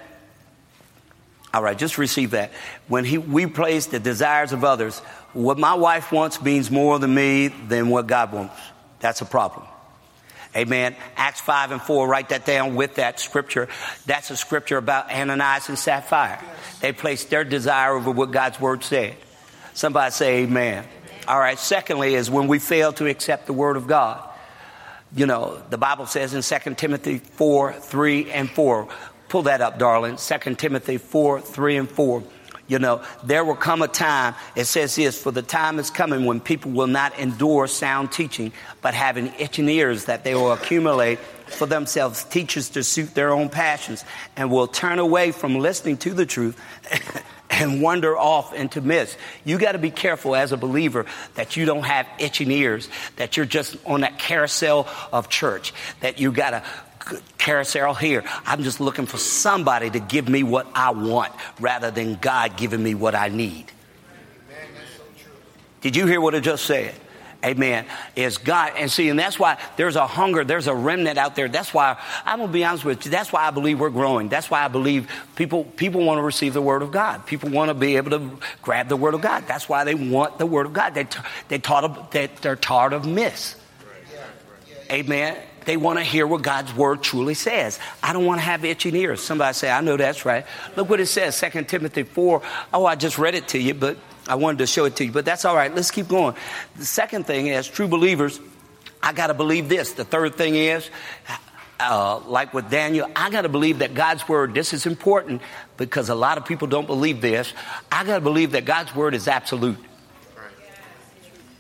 All 1.54 1.64
right, 1.64 1.78
just 1.78 1.98
receive 1.98 2.32
that. 2.32 2.52
When 2.88 3.06
he, 3.06 3.18
we 3.18 3.48
place 3.48 3.88
the 3.88 4.00
desires 4.00 4.52
of 4.52 4.64
others, 4.64 5.00
what 5.34 5.58
my 5.58 5.74
wife 5.74 6.12
wants 6.12 6.42
means 6.42 6.70
more 6.70 7.00
to 7.00 7.08
me 7.08 7.48
than 7.48 7.90
what 7.90 8.08
God 8.08 8.32
wants. 8.32 8.56
That's 9.00 9.22
a 9.22 9.26
problem. 9.26 9.66
Amen. 10.56 10.96
Acts 11.16 11.42
5 11.42 11.72
and 11.72 11.82
4, 11.82 12.08
write 12.08 12.30
that 12.30 12.46
down 12.46 12.76
with 12.76 12.96
that 12.96 13.20
scripture. 13.20 13.68
That's 14.06 14.32
a 14.32 14.38
scripture 14.38 14.78
about 14.78 15.12
Ananias 15.12 15.70
and 15.70 15.78
Sapphira. 15.78 16.44
They 16.82 16.92
placed 16.92 17.30
their 17.30 17.44
desire 17.44 17.94
over 17.94 18.10
what 18.10 18.32
God's 18.32 18.60
word 18.60 18.84
said. 18.84 19.16
Somebody 19.74 20.12
say 20.12 20.44
amen. 20.44 20.86
All 21.28 21.40
right. 21.40 21.60
Secondly, 21.60 22.16
is 22.16 22.30
when 22.30 22.48
we 22.48 22.58
fail 22.58 22.92
to 22.94 23.06
accept 23.06 23.46
the 23.46 23.54
word 23.54 23.78
of 23.78 23.86
God. 23.86 24.28
You 25.16 25.28
know, 25.28 25.62
the 25.70 25.78
Bible 25.78 26.08
says 26.08 26.34
in 26.34 26.42
2 26.42 26.76
Timothy 26.76 27.20
4, 27.20 27.74
3 27.74 28.32
and 28.32 28.50
4. 28.50 28.90
Pull 29.30 29.44
that 29.44 29.62
up, 29.62 29.80
darling. 29.80 30.18
2 30.18 30.56
Timothy 30.56 30.98
4, 30.98 31.40
3 31.42 31.78
and 31.78 31.90
4. 31.90 32.24
You 32.68 32.78
know, 32.78 33.02
there 33.24 33.44
will 33.44 33.56
come 33.56 33.82
a 33.82 33.88
time, 33.88 34.36
it 34.56 34.66
says 34.66 34.96
this, 34.96 35.20
for 35.20 35.32
the 35.32 35.42
time 35.42 35.80
is 35.80 35.90
coming 35.90 36.26
when 36.26 36.40
people 36.40 36.72
will 36.72 36.88
not 36.88 37.18
endure 37.18 37.66
sound 37.66 38.12
teaching, 38.12 38.54
but 38.82 38.94
having 38.94 39.34
itching 39.40 39.68
ears 39.68 40.06
that 40.06 40.24
they 40.24 40.36
will 40.36 40.52
accumulate 40.52 41.18
for 41.48 41.66
themselves 41.66 42.24
teachers 42.26 42.70
to 42.70 42.84
suit 42.84 43.16
their 43.16 43.32
own 43.34 43.50
passions 43.50 44.06
and 44.36 44.52
will 44.52 44.68
turn 44.68 45.00
away 45.00 45.32
from 45.32 45.58
listening 45.58 45.98
to 45.98 46.14
the 46.14 46.28
truth 46.28 46.62
and 47.50 47.82
wander 47.82 48.16
off 48.16 48.54
into 48.54 48.82
myths. 48.82 49.18
You 49.44 49.58
got 49.58 49.72
to 49.72 49.80
be 49.80 49.90
careful 49.90 50.36
as 50.36 50.52
a 50.52 50.58
believer 50.58 51.08
that 51.34 51.58
you 51.58 51.66
don't 51.66 51.86
have 51.86 52.08
itching 52.20 52.52
ears, 52.52 52.88
that 53.16 53.36
you're 53.36 53.48
just 53.48 53.78
on 53.88 54.02
that 54.02 54.20
carousel 54.20 54.88
of 55.12 55.28
church, 55.28 55.74
that 56.02 56.20
you 56.20 56.32
got 56.32 56.52
to 56.52 56.64
carousel 57.38 57.94
here. 57.94 58.24
I'm 58.46 58.64
just 58.64 58.80
looking 58.80 59.06
for 59.06 59.18
somebody 59.18 59.90
to 59.90 60.00
give 60.00 60.30
me 60.30 60.44
what 60.44 60.68
I 60.76 60.92
want 60.92 61.32
rather 61.60 61.92
than 61.92 62.16
God 62.16 62.58
giving 62.58 62.84
me 62.84 62.96
what 62.96 63.16
I 63.16 63.30
need. 63.30 63.66
Did 65.82 65.96
you 65.96 66.06
hear 66.06 66.20
what 66.20 66.36
I 66.36 66.40
just 66.40 66.66
said? 66.66 66.94
Amen. 67.44 67.86
Is 68.18 68.38
God. 68.38 68.74
And 68.76 68.92
see, 68.92 69.08
and 69.08 69.18
that's 69.18 69.40
why 69.40 69.58
there's 69.78 69.96
a 69.96 70.06
hunger, 70.06 70.44
there's 70.44 70.68
a 70.68 70.76
remnant 70.76 71.18
out 71.18 71.38
there. 71.38 71.48
That's 71.48 71.74
why 71.74 71.98
I'm 72.26 72.40
gonna 72.40 72.52
be 72.52 72.66
honest 72.66 72.84
with 72.84 73.06
you. 73.06 73.12
That's 73.12 73.32
why 73.32 73.48
I 73.48 73.52
believe 73.52 73.80
we're 73.80 73.90
growing. 73.90 74.28
That's 74.28 74.52
why 74.52 74.66
I 74.66 74.68
believe 74.68 75.10
people 75.36 75.64
people 75.64 76.04
want 76.04 76.18
to 76.18 76.24
receive 76.24 76.54
the 76.54 76.62
word 76.62 76.82
of 76.82 76.92
God. 76.92 77.26
People 77.26 77.50
want 77.50 77.70
to 77.70 77.74
be 77.74 77.96
able 77.96 78.12
to 78.12 78.30
grab 78.62 78.90
the 78.90 78.98
word 78.98 79.14
of 79.14 79.22
God. 79.22 79.46
That's 79.48 79.70
why 79.70 79.86
they 79.86 79.96
want 79.96 80.38
the 80.38 80.46
word 80.46 80.66
of 80.66 80.74
God. 80.74 80.94
They 80.94 81.08
they 81.48 81.60
taught 81.60 82.12
they, 82.12 82.28
they're 82.42 82.58
tired 82.58 82.92
of 82.92 83.08
myths. 83.08 83.56
Amen. 84.92 85.38
They 85.66 85.78
want 85.78 86.00
to 86.00 86.04
hear 86.04 86.26
what 86.26 86.42
God's 86.42 86.74
word 86.74 87.04
truly 87.04 87.34
says. 87.34 87.80
I 88.02 88.14
don't 88.14 88.26
want 88.26 88.40
to 88.40 88.46
have 88.46 88.66
itching 88.66 88.96
ears. 88.96 89.22
Somebody 89.22 89.54
say, 89.54 89.70
I 89.70 89.82
know 89.82 89.98
that's 89.98 90.26
right. 90.26 90.46
Look 90.76 90.90
what 90.90 91.00
it 91.00 91.06
says, 91.06 91.40
2 91.40 91.64
Timothy 91.66 92.04
4. 92.04 92.42
Oh, 92.74 92.86
I 92.86 92.96
just 92.96 93.18
read 93.18 93.36
it 93.36 93.50
to 93.50 93.60
you, 93.60 93.74
but 93.74 93.98
I 94.28 94.36
wanted 94.36 94.60
to 94.60 94.68
show 94.68 94.86
it 94.86 94.96
to 94.98 95.06
you. 95.06 95.12
But 95.12 95.26
that's 95.26 95.46
all 95.46 95.56
right. 95.56 95.74
Let's 95.74 95.92
keep 95.92 96.08
going. 96.08 96.36
The 96.78 96.86
second 96.86 97.28
thing, 97.28 97.50
as 97.50 97.68
true 97.68 97.88
believers, 97.88 98.40
I 99.02 99.14
got 99.14 99.28
to 99.28 99.34
believe 99.34 99.70
this. 99.70 99.94
The 99.94 100.06
third 100.06 100.36
thing 100.36 100.56
is, 100.56 100.90
uh, 101.80 102.20
like 102.26 102.54
with 102.54 102.70
Daniel, 102.70 103.10
I 103.16 103.30
got 103.30 103.44
to 103.44 103.50
believe 103.50 103.80
that 103.80 103.94
God's 103.94 104.28
word, 104.28 104.54
this 104.54 104.74
is 104.74 104.86
important 104.86 105.42
because 105.78 106.10
a 106.10 106.16
lot 106.16 106.38
of 106.38 106.46
people 106.46 106.68
don't 106.68 106.88
believe 106.88 107.22
this. 107.22 107.54
I 107.92 108.04
got 108.04 108.16
to 108.16 108.22
believe 108.22 108.52
that 108.52 108.66
God's 108.66 108.94
word 108.96 109.14
is 109.14 109.28
absolute. 109.28 109.78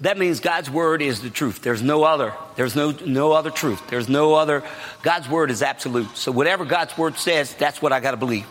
That 0.02 0.18
means 0.18 0.40
God's 0.40 0.70
word 0.70 1.02
is 1.02 1.22
the 1.22 1.30
truth. 1.30 1.62
There's 1.62 1.82
no 1.82 2.04
other. 2.04 2.34
There's 2.56 2.76
no, 2.76 2.92
no 2.92 3.34
other 3.34 3.52
truth. 3.52 3.90
There's 3.90 4.08
no 4.08 4.34
other. 4.36 4.64
God's 5.02 5.28
word 5.28 5.52
is 5.52 5.62
absolute. 5.62 6.16
So 6.16 6.32
whatever 6.32 6.64
God's 6.64 6.98
word 6.98 7.18
says, 7.18 7.54
that's 7.54 7.82
what 7.82 7.92
I 7.92 8.00
got 8.00 8.12
to 8.12 8.18
believe. 8.18 8.46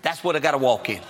That's 0.00 0.24
what 0.24 0.36
I 0.36 0.38
got 0.38 0.52
to 0.52 0.58
walk 0.58 0.88
in. 0.88 1.02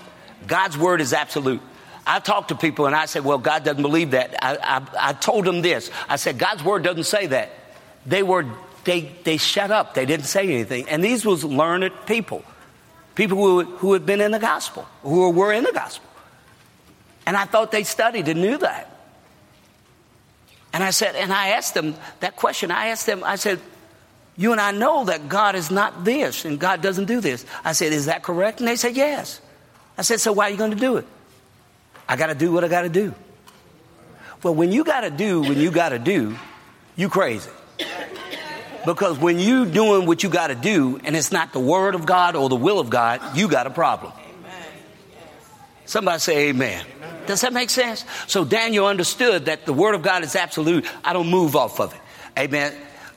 God's 0.46 0.76
word 0.76 1.00
is 1.00 1.12
absolute. 1.12 1.60
I 2.04 2.18
talk 2.18 2.48
to 2.48 2.56
people 2.56 2.86
and 2.86 2.96
I 2.96 3.06
say, 3.06 3.20
well, 3.20 3.38
God 3.38 3.64
doesn't 3.64 3.82
believe 3.82 4.12
that. 4.12 4.34
I, 4.42 4.56
I, 4.56 5.10
I 5.10 5.12
told 5.12 5.44
them 5.44 5.62
this. 5.62 5.90
I 6.08 6.16
said, 6.16 6.38
God's 6.38 6.64
word 6.64 6.82
doesn't 6.82 7.04
say 7.04 7.26
that. 7.28 7.50
They 8.06 8.22
were, 8.22 8.44
they, 8.84 9.12
they 9.22 9.36
shut 9.36 9.70
up. 9.70 9.94
They 9.94 10.06
didn't 10.06 10.26
say 10.26 10.44
anything. 10.44 10.88
And 10.88 11.02
these 11.02 11.24
was 11.24 11.44
learned 11.44 11.92
people. 12.06 12.44
People 13.14 13.38
who, 13.38 13.64
who 13.64 13.92
had 13.92 14.04
been 14.04 14.20
in 14.20 14.30
the 14.30 14.38
gospel, 14.38 14.86
who 15.02 15.30
were 15.30 15.52
in 15.52 15.64
the 15.64 15.72
gospel. 15.72 16.08
And 17.24 17.36
I 17.36 17.44
thought 17.44 17.72
they 17.72 17.82
studied 17.82 18.28
and 18.28 18.40
knew 18.40 18.58
that. 18.58 18.95
And 20.76 20.84
I 20.84 20.90
said, 20.90 21.16
and 21.16 21.32
I 21.32 21.48
asked 21.56 21.72
them 21.72 21.94
that 22.20 22.36
question. 22.36 22.70
I 22.70 22.88
asked 22.88 23.06
them, 23.06 23.24
I 23.24 23.36
said, 23.36 23.60
you 24.36 24.52
and 24.52 24.60
I 24.60 24.72
know 24.72 25.06
that 25.06 25.26
God 25.26 25.54
is 25.54 25.70
not 25.70 26.04
this 26.04 26.44
and 26.44 26.60
God 26.60 26.82
doesn't 26.82 27.06
do 27.06 27.22
this. 27.22 27.46
I 27.64 27.72
said, 27.72 27.94
is 27.94 28.04
that 28.04 28.22
correct? 28.22 28.60
And 28.60 28.68
they 28.68 28.76
said, 28.76 28.94
yes. 28.94 29.40
I 29.96 30.02
said, 30.02 30.20
so 30.20 30.34
why 30.34 30.48
are 30.48 30.50
you 30.50 30.58
going 30.58 30.72
to 30.72 30.76
do 30.76 30.98
it? 30.98 31.06
I 32.06 32.16
got 32.16 32.26
to 32.26 32.34
do 32.34 32.52
what 32.52 32.62
I 32.62 32.68
got 32.68 32.82
to 32.82 32.90
do. 32.90 33.14
Well, 34.42 34.54
when 34.54 34.70
you 34.70 34.84
got 34.84 35.00
to 35.00 35.08
do 35.08 35.40
when 35.40 35.56
you 35.56 35.70
got 35.70 35.88
to 35.88 35.98
do, 35.98 36.36
you 36.94 37.08
crazy. 37.08 37.48
Because 38.84 39.18
when 39.18 39.38
you 39.38 39.64
doing 39.64 40.06
what 40.06 40.22
you 40.22 40.28
got 40.28 40.48
to 40.48 40.54
do 40.54 41.00
and 41.04 41.16
it's 41.16 41.32
not 41.32 41.54
the 41.54 41.58
word 41.58 41.94
of 41.94 42.04
God 42.04 42.36
or 42.36 42.50
the 42.50 42.54
will 42.54 42.80
of 42.80 42.90
God, 42.90 43.34
you 43.34 43.48
got 43.48 43.66
a 43.66 43.70
problem. 43.70 44.12
Somebody 45.86 46.18
say 46.18 46.48
amen. 46.48 46.84
Does 47.26 47.40
that 47.40 47.52
make 47.52 47.70
sense? 47.70 48.04
So 48.26 48.44
Daniel 48.44 48.86
understood 48.86 49.46
that 49.46 49.66
the 49.66 49.72
word 49.72 49.94
of 49.94 50.02
God 50.02 50.22
is 50.22 50.36
absolute. 50.36 50.86
I 51.04 51.12
don't 51.12 51.30
move 51.30 51.56
off 51.56 51.80
of 51.80 51.94
it. 51.94 52.00
Amen. 52.38 52.74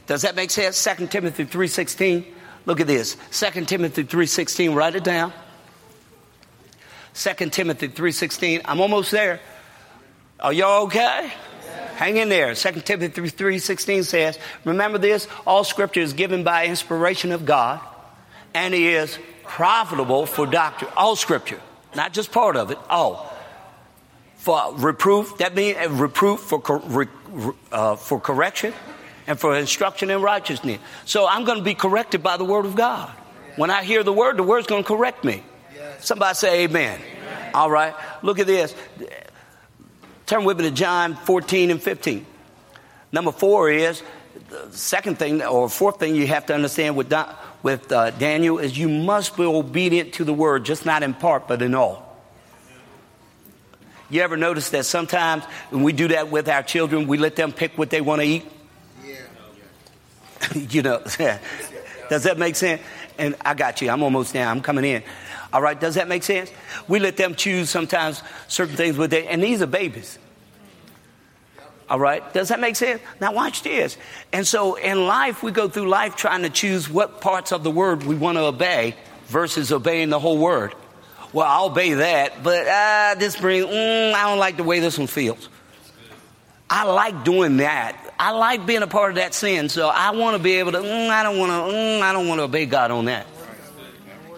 Does 0.07 0.23
that 0.23 0.35
make 0.35 0.49
sense? 0.49 0.83
2 0.83 1.07
Timothy 1.07 1.45
3.16. 1.45 2.25
Look 2.65 2.79
at 2.79 2.88
this. 2.88 3.17
2 3.31 3.65
Timothy 3.65 4.03
3.16. 4.03 4.75
Write 4.75 4.95
it 4.95 5.03
down. 5.03 5.33
2 7.13 7.49
Timothy 7.49 7.89
3.16. 7.89 8.61
I'm 8.65 8.81
almost 8.81 9.11
there. 9.11 9.39
Are 10.39 10.53
y'all 10.53 10.85
okay? 10.85 11.31
Hang 11.95 12.15
in 12.15 12.29
there. 12.29 12.55
2 12.55 12.71
Timothy 12.81 13.21
3.16 13.21 14.05
says, 14.05 14.39
Remember 14.63 14.97
this, 14.97 15.27
all 15.45 15.65
scripture 15.65 15.99
is 15.99 16.13
given 16.13 16.43
by 16.45 16.65
inspiration 16.65 17.33
of 17.33 17.45
God, 17.45 17.81
and 18.53 18.73
he 18.73 18.88
is 18.88 19.19
profitable 19.43 20.25
for 20.25 20.47
doctrine. 20.47 20.89
All 20.95 21.17
scripture, 21.17 21.59
not 21.96 22.13
just 22.13 22.31
part 22.31 22.55
of 22.55 22.72
it, 22.72 22.77
all 22.89 23.34
for 24.36 24.74
reproof. 24.75 25.38
That 25.38 25.55
means 25.55 25.77
reproof 25.89 26.39
for, 26.39 27.08
uh, 27.72 27.96
for 27.96 28.19
correction 28.19 28.74
and 29.27 29.39
for 29.39 29.55
instruction 29.55 30.10
in 30.10 30.22
righteousness. 30.22 30.79
So 31.05 31.27
I'm 31.27 31.46
going 31.46 31.58
to 31.58 31.63
be 31.63 31.75
corrected 31.75 32.24
by 32.24 32.38
the 32.38 32.46
word 32.46 32.65
of 32.65 32.75
God. 32.75 33.10
When 33.58 33.69
I 33.69 33.84
hear 33.84 34.03
the 34.03 34.13
word, 34.13 34.38
the 34.38 34.43
word's 34.43 34.67
going 34.67 34.84
to 34.84 34.88
correct 34.88 35.24
me. 35.24 35.43
Somebody 36.00 36.36
say 36.36 36.63
amen. 36.63 37.00
amen. 37.00 37.51
All 37.53 37.69
right. 37.69 37.93
Look 38.24 38.39
at 38.39 38.48
this. 38.48 38.74
Turn 40.25 40.46
with 40.46 40.58
me 40.58 40.69
to 40.69 40.72
John 40.72 41.15
14 41.15 41.72
and 41.72 41.81
15. 41.81 42.25
Number 43.12 43.31
four 43.31 43.69
is 43.69 44.01
the 44.50 44.72
second 44.72 45.19
thing 45.19 45.41
or 45.41 45.67
fourth 45.67 46.00
thing 46.00 46.15
you 46.15 46.27
have 46.27 46.46
to 46.46 46.53
understand 46.53 46.96
with, 46.96 47.10
with 47.61 47.91
uh, 47.91 48.11
Daniel 48.11 48.59
is 48.59 48.77
you 48.77 48.89
must 48.89 49.35
be 49.35 49.43
obedient 49.43 50.13
to 50.13 50.23
the 50.23 50.33
word, 50.33 50.65
just 50.65 50.85
not 50.85 51.03
in 51.03 51.13
part, 51.13 51.47
but 51.47 51.61
in 51.61 51.75
all. 51.75 52.05
You 54.09 54.21
ever 54.21 54.37
notice 54.37 54.71
that 54.71 54.85
sometimes 54.85 55.43
when 55.69 55.83
we 55.83 55.93
do 55.93 56.07
that 56.09 56.31
with 56.31 56.49
our 56.49 56.63
children, 56.63 57.07
we 57.07 57.17
let 57.17 57.35
them 57.35 57.51
pick 57.51 57.77
what 57.77 57.91
they 57.91 58.01
want 58.01 58.21
to 58.21 58.27
eat? 58.27 58.45
Yeah. 59.05 60.53
you 60.55 60.81
know, 60.81 60.99
does 62.09 62.23
that 62.23 62.37
make 62.37 62.55
sense? 62.55 62.81
And 63.19 63.35
I 63.41 63.53
got 63.53 63.81
you. 63.81 63.89
I'm 63.89 64.01
almost 64.01 64.33
down. 64.33 64.57
I'm 64.57 64.63
coming 64.63 64.85
in. 64.85 65.03
All 65.53 65.61
right. 65.61 65.79
Does 65.79 65.95
that 65.95 66.07
make 66.07 66.23
sense? 66.23 66.51
We 66.87 66.99
let 66.99 67.17
them 67.17 67.35
choose 67.35 67.69
sometimes 67.69 68.23
certain 68.47 68.75
things 68.75 68.97
with 68.97 69.11
they, 69.11 69.27
and 69.27 69.43
these 69.43 69.61
are 69.61 69.67
babies. 69.67 70.17
All 71.89 72.00
right. 72.00 72.34
Does 72.34 72.50
that 72.50 72.60
make 72.60 72.75
sense? 72.75 73.01
Now 73.19 73.34
watch 73.34 73.63
this. 73.63 73.98
And 74.31 74.46
so 74.46 74.75
in 74.75 75.08
life, 75.08 75.41
we 75.41 75.51
go 75.51 75.67
through 75.67 75.89
life 75.89 76.15
trying 76.15 76.43
to 76.43 76.50
choose 76.50 76.89
what 76.89 77.22
parts 77.22 77.51
of 77.51 77.63
the 77.63 77.72
word 77.72 78.03
we 78.03 78.15
want 78.15 78.38
to 78.38 78.43
obey 78.43 78.96
versus 79.25 79.72
obeying 79.72 80.10
the 80.10 80.19
whole 80.19 80.38
word 80.38 80.74
well, 81.31 81.48
I'll 81.48 81.65
obey 81.65 81.93
that, 81.93 82.41
but 82.43 82.67
uh, 82.67 83.15
this 83.19 83.36
brings, 83.36 83.65
mm, 83.65 84.13
I 84.13 84.24
don't 84.29 84.39
like 84.39 84.58
the 84.58 84.63
way 84.63 84.79
this 84.79 84.98
one 84.98 85.08
feels. 85.08 85.48
I 86.69 86.86
like 86.86 87.24
doing 87.24 87.58
that. 87.58 88.13
I 88.19 88.31
like 88.31 88.65
being 88.65 88.81
a 88.81 88.88
part 88.88 89.12
of 89.12 89.15
that 89.15 89.34
sin, 89.34 89.69
so 89.69 89.88
I 89.88 90.12
want 90.12 90.38
to 90.38 90.43
be 90.43 90.53
able 90.53 90.72
to. 90.74 90.79
Mm, 90.79 91.10
I 91.10 91.24
don't 91.24 91.38
want 91.38 91.51
to. 91.51 91.75
Mm, 91.75 92.01
I 92.01 92.13
don't 92.13 92.27
want 92.27 92.39
to 92.39 92.43
obey 92.43 92.65
God 92.65 92.91
on 92.91 93.05
that. 93.05 93.25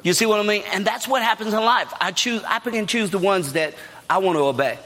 You 0.04 0.14
see 0.14 0.26
what 0.26 0.40
I 0.40 0.44
mean? 0.44 0.64
And 0.72 0.86
that's 0.86 1.08
what 1.08 1.22
happens 1.22 1.54
in 1.54 1.60
life. 1.60 1.92
I 2.00 2.12
choose. 2.12 2.44
I 2.44 2.60
pick 2.60 2.74
and 2.76 2.88
choose 2.88 3.10
the 3.10 3.18
ones 3.18 3.54
that 3.54 3.74
I 4.10 4.20
want 4.20 4.38
to 4.38 4.44
obey. 4.44 4.80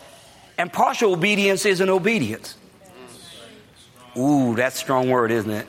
And 0.58 0.72
partial 0.72 1.14
obedience 1.14 1.66
isn't 1.66 1.90
obedience. 1.90 2.56
Ooh, 4.18 4.56
that's 4.56 4.76
a 4.76 4.80
strong 4.80 5.10
word, 5.10 5.32
isn't 5.32 5.52
it? 5.52 5.68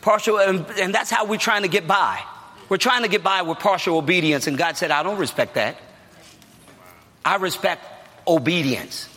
Partial, 0.00 0.38
and, 0.38 0.66
and 0.78 0.94
that's 0.94 1.10
how 1.10 1.24
we're 1.24 1.38
trying 1.38 1.62
to 1.62 1.68
get 1.68 1.86
by. 1.86 2.22
We're 2.68 2.76
trying 2.76 3.02
to 3.02 3.08
get 3.08 3.22
by 3.22 3.42
with 3.42 3.58
partial 3.58 3.98
obedience, 3.98 4.46
and 4.46 4.56
God 4.56 4.76
said, 4.76 4.90
I 4.90 5.02
don't 5.02 5.18
respect 5.18 5.54
that. 5.54 5.76
I 7.24 7.36
respect 7.36 7.84
obedience, 8.26 9.08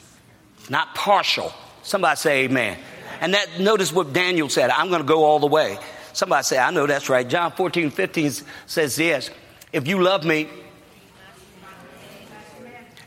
not 0.70 0.96
partial. 0.96 1.54
Somebody 1.84 2.16
say 2.18 2.46
amen. 2.46 2.78
And 3.22 3.34
that 3.34 3.60
notice 3.60 3.92
what 3.94 4.14
Daniel 4.14 4.50
said, 4.50 4.70
I'm 4.70 4.90
going 4.90 5.02
to 5.02 5.08
go 5.08 5.24
all 5.24 5.40
the 5.40 5.48
way. 5.48 5.78
Somebody 6.14 6.44
say, 6.44 6.58
I 6.58 6.72
know 6.72 6.88
that's 6.88 7.10
right. 7.10 7.28
John 7.28 7.52
14, 7.52 7.92
15 7.92 8.32
says 8.66 8.96
this. 8.96 9.30
If 9.72 9.88
you 9.88 10.02
love 10.02 10.26
me, 10.26 10.50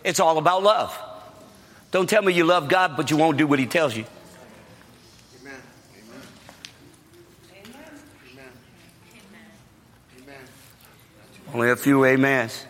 it's 0.04 0.21
all 0.21 0.38
about 0.38 0.62
love. 0.62 0.97
Don't 1.90 2.09
tell 2.09 2.23
me 2.23 2.32
you 2.32 2.44
love 2.44 2.68
God, 2.68 2.97
but 2.97 3.11
you 3.11 3.16
won't 3.16 3.37
do 3.37 3.47
what 3.47 3.59
He 3.59 3.66
tells 3.66 3.97
you. 3.97 4.04
Amen. 5.40 5.61
Amen. 8.37 8.52
Amen. 10.23 10.38
Only 11.52 11.70
a 11.70 11.76
few 11.76 12.04
amens. 12.04 12.66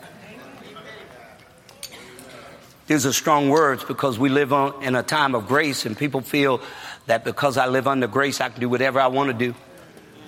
These 2.87 3.07
are 3.07 3.13
strong 3.13 3.51
words 3.51 3.85
because 3.85 4.19
we 4.19 4.29
live 4.31 4.53
on, 4.53 4.83
in 4.83 4.97
a 4.97 5.03
time 5.03 5.37
of 5.37 5.47
grace, 5.47 5.87
and 5.87 5.97
people 5.97 6.23
feel 6.23 6.61
that 7.07 7.23
because 7.25 7.57
I 7.57 7.67
live 7.67 7.87
under 7.87 8.09
grace, 8.09 8.41
I 8.41 8.49
can 8.49 8.61
do 8.61 8.69
whatever 8.69 9.01
I 9.01 9.07
want 9.09 9.29
to 9.29 9.35
do. 9.35 9.55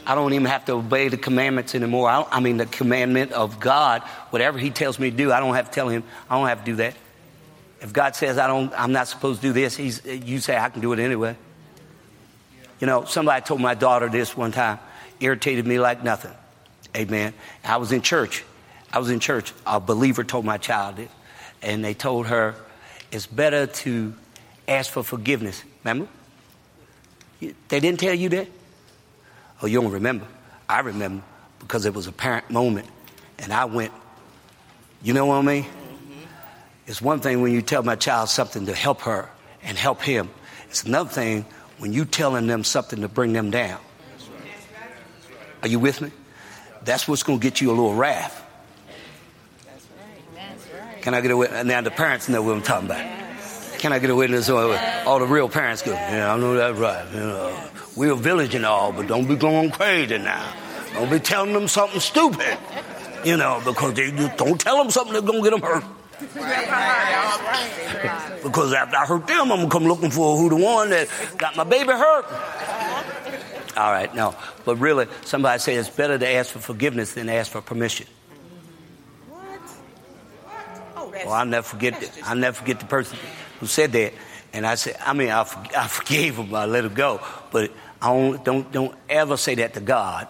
I 0.06 0.14
don't 0.14 0.32
even 0.32 0.46
have 0.46 0.64
to 0.66 0.75
obey 0.75 1.08
the 1.08 1.16
commandments 1.16 1.75
anymore. 1.75 2.08
I, 2.08 2.25
I 2.30 2.40
mean, 2.40 2.58
the 2.58 2.66
commandment 2.66 3.32
of 3.32 3.58
God, 3.58 4.02
whatever 4.30 4.58
He 4.58 4.70
tells 4.70 4.99
me 4.99 5.11
to 5.11 5.16
do, 5.16 5.32
I 5.32 5.40
don't 5.40 5.54
have 5.54 5.70
to 5.70 5.72
tell 5.72 5.88
Him, 5.88 6.04
I 6.28 6.38
don't 6.38 6.46
have 6.46 6.61
to 6.61 6.64
do 6.64 6.76
that. 6.76 6.94
If 7.82 7.92
God 7.92 8.14
says 8.14 8.38
I 8.38 8.46
don't, 8.46 8.72
I'm 8.76 8.92
not 8.92 9.08
supposed 9.08 9.42
to 9.42 9.48
do 9.48 9.52
this, 9.52 9.76
he's, 9.76 10.04
you 10.06 10.38
say 10.38 10.56
I 10.56 10.68
can 10.68 10.80
do 10.80 10.92
it 10.92 11.00
anyway. 11.00 11.36
You 12.80 12.86
know, 12.86 13.04
somebody 13.04 13.44
told 13.44 13.60
my 13.60 13.74
daughter 13.74 14.08
this 14.08 14.36
one 14.36 14.52
time, 14.52 14.78
irritated 15.18 15.66
me 15.66 15.80
like 15.80 16.02
nothing. 16.04 16.32
Amen. 16.96 17.34
I 17.64 17.78
was 17.78 17.90
in 17.90 18.00
church. 18.00 18.44
I 18.92 19.00
was 19.00 19.10
in 19.10 19.18
church. 19.18 19.52
A 19.66 19.80
believer 19.80 20.22
told 20.22 20.44
my 20.44 20.58
child 20.58 21.00
it, 21.00 21.10
and 21.60 21.84
they 21.84 21.92
told 21.92 22.28
her 22.28 22.54
it's 23.10 23.26
better 23.26 23.66
to 23.66 24.14
ask 24.68 24.90
for 24.90 25.02
forgiveness. 25.02 25.62
Remember? 25.84 26.08
They 27.40 27.80
didn't 27.80 27.98
tell 27.98 28.14
you 28.14 28.28
that? 28.30 28.48
Oh, 29.60 29.66
you 29.66 29.80
don't 29.80 29.90
remember? 29.90 30.26
I 30.68 30.80
remember 30.80 31.24
because 31.58 31.84
it 31.84 31.94
was 31.94 32.06
a 32.06 32.12
parent 32.12 32.48
moment, 32.48 32.86
and 33.40 33.52
I 33.52 33.64
went, 33.64 33.92
you 35.02 35.14
know 35.14 35.26
what 35.26 35.36
I 35.36 35.42
mean? 35.42 35.66
It's 36.86 37.00
one 37.00 37.20
thing 37.20 37.42
when 37.42 37.52
you 37.52 37.62
tell 37.62 37.82
my 37.82 37.94
child 37.96 38.28
something 38.28 38.66
to 38.66 38.74
help 38.74 39.02
her 39.02 39.30
and 39.62 39.78
help 39.78 40.02
him. 40.02 40.30
It's 40.68 40.82
another 40.84 41.10
thing 41.10 41.46
when 41.78 41.92
you 41.92 42.04
telling 42.04 42.46
them 42.46 42.64
something 42.64 43.02
to 43.02 43.08
bring 43.08 43.32
them 43.32 43.50
down. 43.50 43.78
Are 45.62 45.68
you 45.68 45.78
with 45.78 46.00
me? 46.00 46.10
That's 46.84 47.06
what's 47.06 47.22
going 47.22 47.38
to 47.38 47.42
get 47.42 47.60
you 47.60 47.68
a 47.68 47.74
little 47.74 47.94
wrath. 47.94 48.44
That's 49.64 49.86
right. 49.96 50.34
That's 50.34 50.66
right. 50.74 51.02
Can 51.02 51.14
I 51.14 51.20
get 51.20 51.30
a 51.30 51.36
witness? 51.36 51.64
Now 51.64 51.80
the 51.82 51.92
parents 51.92 52.28
know 52.28 52.42
what 52.42 52.56
I'm 52.56 52.62
talking 52.62 52.86
about. 52.86 53.78
Can 53.78 53.92
I 53.92 54.00
get 54.00 54.10
a 54.10 54.16
witness? 54.16 54.48
All 54.50 55.18
the 55.20 55.26
real 55.26 55.48
parents 55.48 55.82
go, 55.82 55.92
yeah, 55.92 56.34
I 56.34 56.36
know 56.36 56.54
that's 56.54 56.78
right. 56.78 57.06
You 57.12 57.20
know, 57.20 57.64
we're 57.96 58.12
a 58.12 58.16
village 58.16 58.56
and 58.56 58.66
all, 58.66 58.92
but 58.92 59.06
don't 59.06 59.28
be 59.28 59.36
going 59.36 59.70
crazy 59.70 60.18
now. 60.18 60.52
Don't 60.94 61.10
be 61.10 61.20
telling 61.20 61.52
them 61.52 61.68
something 61.68 62.00
stupid, 62.00 62.58
you 63.24 63.36
know, 63.36 63.62
because 63.64 63.94
they 63.94 64.10
just 64.10 64.36
don't 64.36 64.60
tell 64.60 64.78
them 64.78 64.90
something 64.90 65.14
that's 65.14 65.26
going 65.26 65.42
to 65.42 65.50
get 65.50 65.60
them 65.60 65.62
hurt 65.62 65.84
because 68.43 68.73
after 68.73 68.97
I 68.97 69.07
hurt 69.07 69.26
them, 69.26 69.52
I'm 69.52 69.59
gonna 69.59 69.69
come 69.69 69.85
looking 69.85 70.11
for 70.11 70.37
who 70.37 70.49
the 70.49 70.57
one 70.57 70.91
that 70.91 71.09
got 71.38 71.57
my 71.57 71.64
baby 71.64 71.93
hurt. 71.93 72.26
All 73.76 73.91
right, 73.91 74.14
no, 74.14 74.35
but 74.64 74.76
really, 74.76 75.07
somebody 75.25 75.59
said 75.59 75.79
it's 75.79 75.88
better 75.88 76.19
to 76.19 76.29
ask 76.29 76.50
for 76.50 76.59
forgiveness 76.59 77.15
than 77.15 77.28
ask 77.28 77.50
for 77.50 77.63
permission. 77.63 78.06
What? 79.30 79.61
Well, 81.25 81.32
I'll 81.32 81.47
never 81.47 81.67
forget 81.67 81.99
that. 82.00 82.19
I'll 82.25 82.37
never 82.37 82.54
forget 82.56 82.80
the 82.80 82.87
person 82.87 83.19
who 83.61 83.67
said 83.67 83.93
that. 83.93 84.13
And 84.52 84.67
I 84.67 84.75
said, 84.75 84.97
I 85.00 85.15
mean, 85.15 85.30
I, 85.30 85.41
I 85.76 85.87
forgave 85.89 86.37
him, 86.37 86.54
I 86.54 86.67
let 86.67 86.85
him 86.85 86.93
go. 86.93 87.23
But 87.50 87.73
I 88.02 88.13
don't, 88.13 88.45
don't, 88.45 88.71
don't 88.71 88.95
ever 89.08 89.39
say 89.39 89.54
that 89.56 89.73
to 89.75 89.80
God 89.80 90.28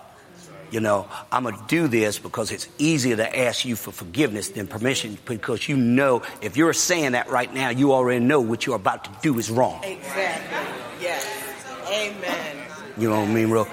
you 0.73 0.81
know, 0.81 1.07
I'm 1.31 1.43
going 1.43 1.55
to 1.55 1.65
do 1.69 1.87
this 1.87 2.19
because 2.19 2.51
it's 2.51 2.67
easier 2.79 3.15
to 3.17 3.39
ask 3.39 3.67
you 3.67 3.77
for 3.77 3.93
forgiveness 3.93 4.49
than 4.49 4.67
permission 4.67 5.19
because 5.27 5.69
you 5.69 5.77
know 5.77 6.23
if 6.41 6.57
you're 6.57 6.73
saying 6.73 7.13
that 7.13 7.29
right 7.29 7.53
now, 7.53 7.69
you 7.69 7.93
already 7.93 8.25
know 8.25 8.41
what 8.41 8.65
you're 8.65 8.77
about 8.77 9.05
to 9.05 9.11
do 9.23 9.39
is 9.39 9.51
wrong. 9.51 9.85
Exactly. 9.85 10.59
Yes. 11.01 11.27
Amen. 11.89 12.57
You 12.97 13.11
know 13.11 13.21
what 13.21 13.29
I 13.29 13.33
mean, 13.33 13.51
bro? 13.51 13.67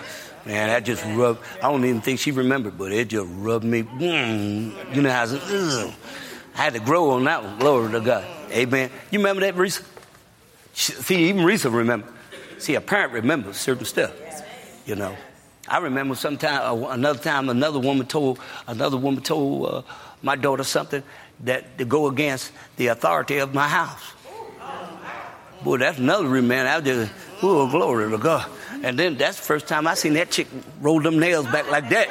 Man, 0.46 0.68
that 0.68 0.84
just 0.84 1.04
rubbed. 1.06 1.40
I 1.58 1.72
don't 1.72 1.86
even 1.86 2.02
think 2.02 2.20
she 2.20 2.32
remembered, 2.32 2.78
but 2.78 2.92
it 2.92 3.08
just 3.08 3.28
rubbed 3.32 3.66
me. 3.66 3.84
Mm, 3.84 4.96
you 4.96 5.02
know 5.02 5.12
how 5.12 5.26
mm, 5.26 5.94
I 6.56 6.58
had 6.58 6.74
to 6.74 6.80
grow 6.80 7.12
on 7.12 7.24
that 7.26 7.44
one. 7.44 7.60
Glory 7.60 7.92
to 7.94 8.02
God. 8.02 8.26
Amen. 8.52 8.90
You 9.10 9.20
remember 9.20 9.42
that, 9.42 9.56
Risa? 9.56 9.86
See, 10.74 11.30
even 11.30 11.44
Risa 11.44 11.74
remember. 11.74 12.08
See, 12.58 12.76
a 12.76 12.82
parent 12.82 13.14
remembers 13.14 13.58
certain 13.58 13.86
stuff. 13.86 14.12
You 14.86 14.96
know. 14.96 15.16
I 15.70 15.78
remember 15.78 16.16
sometime 16.16 16.84
uh, 16.84 16.88
another 16.90 17.20
time 17.20 17.50
another 17.50 17.80
woman 17.80 18.08
told 18.08 18.40
another 18.68 18.98
woman 18.98 19.22
told 19.22 19.66
uh, 19.66 19.82
my 20.22 20.36
daughter 20.36 20.64
something 20.64 21.04
that 21.42 21.78
to 21.78 21.86
go 21.86 22.08
against 22.08 22.52
the 22.78 22.88
authority 22.88 23.38
of 23.38 23.54
my 23.54 23.68
house. 23.68 24.14
Boy, 25.64 25.78
that's 25.78 26.00
another 26.00 26.42
man. 26.42 26.68
I 26.68 26.80
just, 26.82 27.12
oh, 27.44 27.70
glory 27.70 28.10
to 28.10 28.18
God. 28.18 28.50
And 28.82 28.98
then 28.98 29.18
that's 29.18 29.38
the 29.38 29.44
first 29.44 29.68
time 29.68 29.88
I 29.88 29.94
seen 29.94 30.14
that 30.14 30.32
chick 30.32 30.48
roll 30.82 31.02
them 31.02 31.20
nails 31.20 31.46
back 31.46 31.70
like 31.70 31.90
that. 31.90 32.08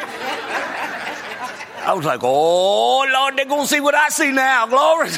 I 1.87 1.95
was 1.95 2.05
like, 2.05 2.21
oh, 2.23 3.07
Lord, 3.11 3.37
they're 3.37 3.47
to 3.47 3.67
see 3.67 3.81
what 3.81 3.95
I 3.95 4.11
see 4.11 4.31
now. 4.31 4.67
Glory. 4.67 5.09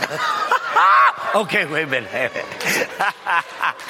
okay, 1.44 1.66
wait 1.66 1.82
a 1.82 1.86
minute. 1.86 2.10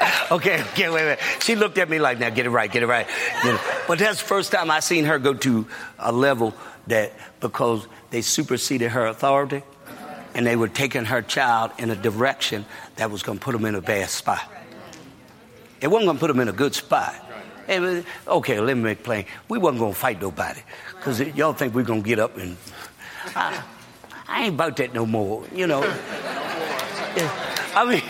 okay, 0.30 0.60
okay, 0.60 0.88
wait 0.88 1.02
minute. 1.02 1.20
She 1.40 1.56
looked 1.56 1.78
at 1.78 1.88
me 1.88 1.98
like, 1.98 2.18
now 2.18 2.30
get 2.30 2.46
it 2.46 2.50
right, 2.50 2.70
get 2.70 2.82
it 2.82 2.86
right. 2.86 3.06
You 3.44 3.52
know, 3.52 3.60
but 3.86 3.98
that's 3.98 4.20
the 4.20 4.26
first 4.26 4.52
time 4.52 4.70
I 4.70 4.80
seen 4.80 5.04
her 5.04 5.18
go 5.18 5.34
to 5.34 5.66
a 5.98 6.12
level 6.12 6.54
that 6.86 7.12
because 7.40 7.86
they 8.10 8.22
superseded 8.22 8.90
her 8.90 9.06
authority 9.06 9.62
and 10.34 10.46
they 10.46 10.56
were 10.56 10.68
taking 10.68 11.04
her 11.06 11.22
child 11.22 11.72
in 11.78 11.90
a 11.90 11.96
direction 11.96 12.64
that 12.96 13.10
was 13.10 13.22
going 13.22 13.38
to 13.38 13.44
put 13.44 13.52
them 13.52 13.64
in 13.64 13.74
a 13.74 13.80
bad 13.80 14.08
spot. 14.08 14.42
It 15.80 15.88
wasn't 15.88 16.06
going 16.06 16.16
to 16.16 16.20
put 16.20 16.28
them 16.28 16.40
in 16.40 16.48
a 16.48 16.52
good 16.52 16.74
spot. 16.74 17.14
Okay, 17.68 18.60
let 18.60 18.76
me 18.76 18.82
make 18.82 19.02
plain. 19.02 19.26
We 19.48 19.58
wasn't 19.58 19.80
going 19.80 19.92
to 19.92 19.98
fight 19.98 20.20
nobody 20.20 20.60
because 20.96 21.20
y'all 21.20 21.52
think 21.52 21.74
we're 21.74 21.82
going 21.82 22.02
to 22.02 22.08
get 22.08 22.18
up 22.18 22.36
and. 22.36 22.56
I, 23.34 23.62
I 24.26 24.44
ain't 24.44 24.54
about 24.54 24.76
that 24.76 24.94
no 24.94 25.06
more, 25.06 25.44
you 25.54 25.66
know. 25.66 25.82
I 27.74 27.84
mean, 27.84 28.02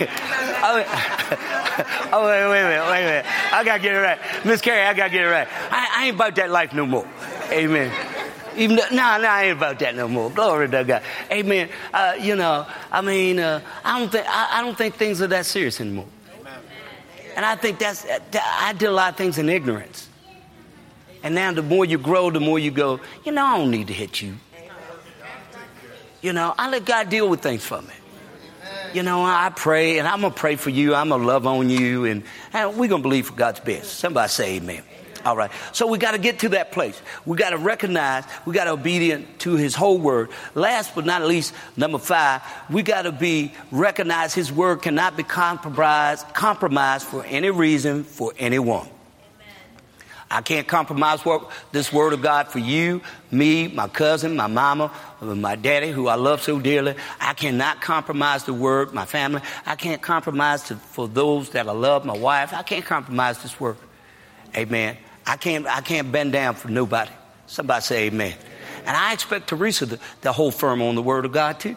I 0.61 2.09
oh, 2.13 2.27
wait, 2.27 2.49
wait 2.49 2.61
a 2.61 2.69
minute, 2.69 2.87
wait 2.91 3.03
a 3.03 3.07
minute. 3.07 3.27
I 3.53 3.65
got 3.65 3.77
to 3.77 3.83
get 3.83 3.95
it 3.95 3.99
right. 3.99 4.19
Miss 4.45 4.61
Carrie, 4.61 4.83
I 4.83 4.95
got 4.95 5.05
to 5.05 5.11
get 5.11 5.25
it 5.25 5.29
right. 5.29 5.49
I, 5.71 5.89
I, 5.97 6.07
ain't 6.07 6.17
about 6.17 6.35
that 6.37 6.51
life 6.51 6.73
no 6.73 6.87
more. 6.87 7.07
Amen. 7.51 7.93
Even 8.57 8.77
no, 8.77 8.85
nah, 8.91 9.19
nah, 9.19 9.29
I 9.29 9.45
ain't 9.45 9.57
about 9.57 9.79
that 9.79 9.95
no 9.95 10.09
more. 10.09 10.31
Glory 10.31 10.69
to 10.69 10.85
God. 10.85 11.03
Amen. 11.31 11.69
Uh, 11.95 12.15
you 12.19 12.35
know, 12.35 12.67
I 12.91 13.01
mean, 13.01 13.39
uh, 13.39 13.61
I 13.85 13.99
don't 13.99 14.11
think 14.11 14.27
I, 14.29 14.59
I, 14.59 14.63
don't 14.63 14.77
think 14.77 14.97
things 14.97 15.23
are 15.23 15.29
that 15.29 15.47
serious 15.47 15.81
anymore. 15.81 16.09
And 17.37 17.47
I 17.47 17.55
think 17.55 17.79
that's 17.79 18.05
I 18.35 18.73
did 18.73 18.89
a 18.89 18.93
lot 18.93 19.13
of 19.13 19.17
things 19.17 19.39
in 19.39 19.49
ignorance. 19.49 20.09
And 21.23 21.35
now, 21.35 21.53
the 21.53 21.63
more 21.63 21.85
you 21.85 21.99
grow, 21.99 22.31
the 22.31 22.41
more 22.41 22.59
you 22.59 22.71
go. 22.71 23.01
You 23.25 23.33
know, 23.33 23.45
I 23.45 23.59
don't 23.59 23.71
need 23.71 23.87
to 23.89 23.93
hit 23.93 24.21
you. 24.21 24.35
You 26.21 26.33
know, 26.33 26.53
I 26.59 26.69
let 26.69 26.85
God 26.85 27.11
deal 27.11 27.29
with 27.29 27.41
things 27.41 27.65
for 27.65 27.81
me 27.81 27.95
you 28.95 29.03
know, 29.03 29.25
I 29.25 29.51
pray 29.55 29.99
and 29.99 30.09
I'm 30.09 30.21
going 30.21 30.33
to 30.33 30.39
pray 30.39 30.57
for 30.57 30.71
you. 30.71 30.95
I'm 30.95 31.09
going 31.09 31.21
to 31.21 31.27
love 31.27 31.47
on 31.47 31.71
you 31.71 32.05
and, 32.05 32.23
and 32.53 32.77
we're 32.77 32.89
going 32.89 33.03
to 33.03 33.09
believe 33.09 33.27
for 33.29 33.35
God's 33.35 33.61
best. 33.61 33.95
Somebody 33.95 34.29
say 34.29 34.57
amen. 34.57 34.83
All 35.25 35.37
right. 35.37 35.51
So 35.73 35.87
we 35.87 35.99
got 35.99 36.13
to 36.13 36.19
get 36.19 36.41
to 36.41 36.51
that 36.51 36.73
place. 36.73 37.01
We 37.27 37.37
got 37.37 37.51
to 37.51 37.59
recognize, 37.59 38.25
we 38.47 38.55
got 38.55 38.65
to 38.65 38.71
obedient 38.71 39.41
to 39.41 39.57
his 39.57 39.75
whole 39.75 39.99
word. 39.99 40.31
Last 40.55 40.95
but 40.95 41.05
not 41.05 41.23
least, 41.23 41.53
number 41.77 41.99
five, 41.99 42.43
we 42.71 42.83
got 42.83 43.03
to 43.03 43.13
be 43.13 43.53
recognize 43.71 44.33
his 44.33 44.53
word 44.53 44.83
cannot 44.83 45.17
be 45.17 45.25
compromised, 45.25 46.27
compromised 46.35 47.07
for 47.07 47.25
any 47.25 47.51
reason 47.51 48.05
for 48.05 48.33
anyone. 48.39 48.89
I 50.31 50.43
can't 50.43 50.69
compromise 50.69 51.21
this 51.73 51.91
word 51.91 52.13
of 52.13 52.21
God 52.21 52.49
for 52.49 52.59
you, 52.59 53.01
me, 53.31 53.69
my 53.69 53.89
cousin, 53.89 54.37
my 54.37 54.47
mama, 54.47 54.93
my 55.23 55.57
daddy, 55.57 55.91
who 55.91 56.07
I 56.09 56.17
love 56.17 56.43
so 56.43 56.61
dearly. 56.61 56.97
I 57.19 57.33
cannot 57.33 57.81
compromise 57.81 58.45
the 58.45 58.53
word, 58.53 58.93
my 58.93 59.07
family. 59.07 59.41
I 59.65 59.75
can't 59.77 60.03
compromise 60.03 60.65
to, 60.65 60.77
for 60.77 61.09
those 61.09 61.51
that 61.51 61.67
I 61.67 61.73
love, 61.73 62.05
my 62.05 62.17
wife. 62.17 62.53
I 62.53 62.63
can't 62.63 62.85
compromise 62.85 63.43
this 63.43 63.59
word. 63.59 63.79
Amen. 64.55 64.99
I 65.27 65.37
can't, 65.37 65.67
I 65.67 65.81
can't 65.81 66.13
bend 66.13 66.33
down 66.33 66.55
for 66.55 66.69
nobody. 66.69 67.11
Somebody 67.47 67.83
say 67.83 68.07
amen. 68.09 68.35
And 68.85 68.97
I 68.97 69.15
expect 69.15 69.49
Teresa 69.49 69.87
to, 69.87 69.99
to 70.23 70.33
hold 70.33 70.55
firm 70.55 70.83
on 70.83 70.95
the 70.95 71.03
word 71.03 71.25
of 71.25 71.33
God 71.33 71.59
too. 71.59 71.77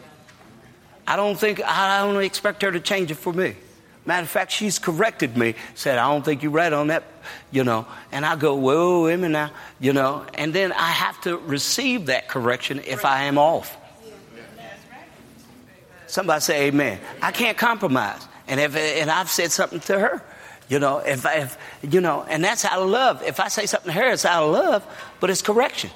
I 1.06 1.16
don't 1.16 1.38
think, 1.38 1.62
I 1.64 2.04
don't 2.04 2.22
expect 2.22 2.62
her 2.62 2.70
to 2.70 2.80
change 2.80 3.10
it 3.10 3.16
for 3.16 3.32
me. 3.32 3.56
Matter 4.04 4.24
of 4.24 4.28
fact, 4.28 4.50
she's 4.50 4.80
corrected 4.80 5.36
me, 5.36 5.54
said, 5.74 5.98
I 5.98 6.10
don't 6.10 6.24
think 6.24 6.42
you're 6.42 6.50
right 6.50 6.72
on 6.72 6.88
that, 6.88 7.04
you 7.52 7.62
know. 7.62 7.86
And 8.10 8.26
I 8.26 8.34
go, 8.34 8.56
whoa, 8.56 9.04
wait 9.04 9.14
a 9.14 9.16
minute 9.16 9.32
now, 9.32 9.50
you 9.78 9.92
know. 9.92 10.26
And 10.34 10.52
then 10.52 10.72
I 10.72 10.88
have 10.88 11.20
to 11.22 11.36
receive 11.36 12.06
that 12.06 12.28
correction 12.28 12.80
if 12.84 13.04
I 13.04 13.24
am 13.24 13.38
off. 13.38 13.76
Somebody 16.08 16.40
say 16.40 16.66
amen. 16.66 17.00
I 17.22 17.30
can't 17.30 17.56
compromise. 17.56 18.20
And 18.48 18.58
if 18.58 18.76
and 18.76 19.10
I've 19.10 19.30
said 19.30 19.52
something 19.52 19.80
to 19.80 19.98
her, 19.98 20.22
you 20.68 20.78
know, 20.78 20.98
if, 20.98 21.24
if 21.24 21.56
you 21.82 22.00
know, 22.00 22.24
and 22.28 22.42
that's 22.44 22.64
out 22.64 22.82
of 22.82 22.88
love. 22.88 23.22
If 23.22 23.40
I 23.40 23.48
say 23.48 23.66
something 23.66 23.92
to 23.92 23.98
her, 23.98 24.12
it's 24.12 24.24
out 24.24 24.44
of 24.44 24.52
love, 24.52 24.86
but 25.20 25.30
it's 25.30 25.42
correction. 25.42 25.90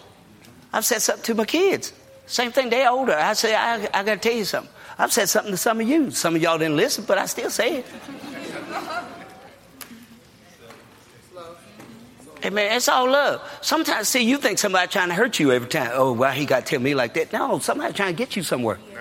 I've 0.72 0.84
said 0.84 1.02
something 1.02 1.24
to 1.24 1.34
my 1.34 1.44
kids. 1.44 1.92
Same 2.26 2.52
thing, 2.52 2.70
they're 2.70 2.90
older. 2.90 3.14
I 3.14 3.32
say, 3.34 3.54
I, 3.54 3.88
I 3.92 4.04
got 4.04 4.04
to 4.04 4.16
tell 4.16 4.32
you 4.32 4.44
something. 4.44 4.72
I've 4.98 5.12
said 5.12 5.28
something 5.28 5.52
to 5.52 5.56
some 5.56 5.80
of 5.80 5.88
you. 5.88 6.10
Some 6.10 6.36
of 6.36 6.42
y'all 6.42 6.58
didn't 6.58 6.76
listen, 6.76 7.04
but 7.06 7.18
I 7.18 7.26
still 7.26 7.50
say 7.50 7.78
it. 7.78 7.86
Hey 12.42 12.50
man, 12.50 12.76
it's 12.76 12.88
all 12.88 13.10
love. 13.10 13.42
Sometimes, 13.60 14.08
see, 14.08 14.22
you 14.22 14.38
think 14.38 14.58
somebody 14.58 14.88
trying 14.88 15.08
to 15.08 15.14
hurt 15.14 15.40
you 15.40 15.52
every 15.52 15.68
time. 15.68 15.90
Oh, 15.94 16.12
well, 16.12 16.32
he 16.32 16.46
got 16.46 16.64
to 16.64 16.70
tell 16.70 16.80
me 16.80 16.94
like 16.94 17.14
that. 17.14 17.32
No, 17.32 17.58
somebody 17.58 17.92
trying 17.92 18.14
to 18.14 18.16
get 18.16 18.36
you 18.36 18.42
somewhere. 18.42 18.78
Right, 18.94 18.98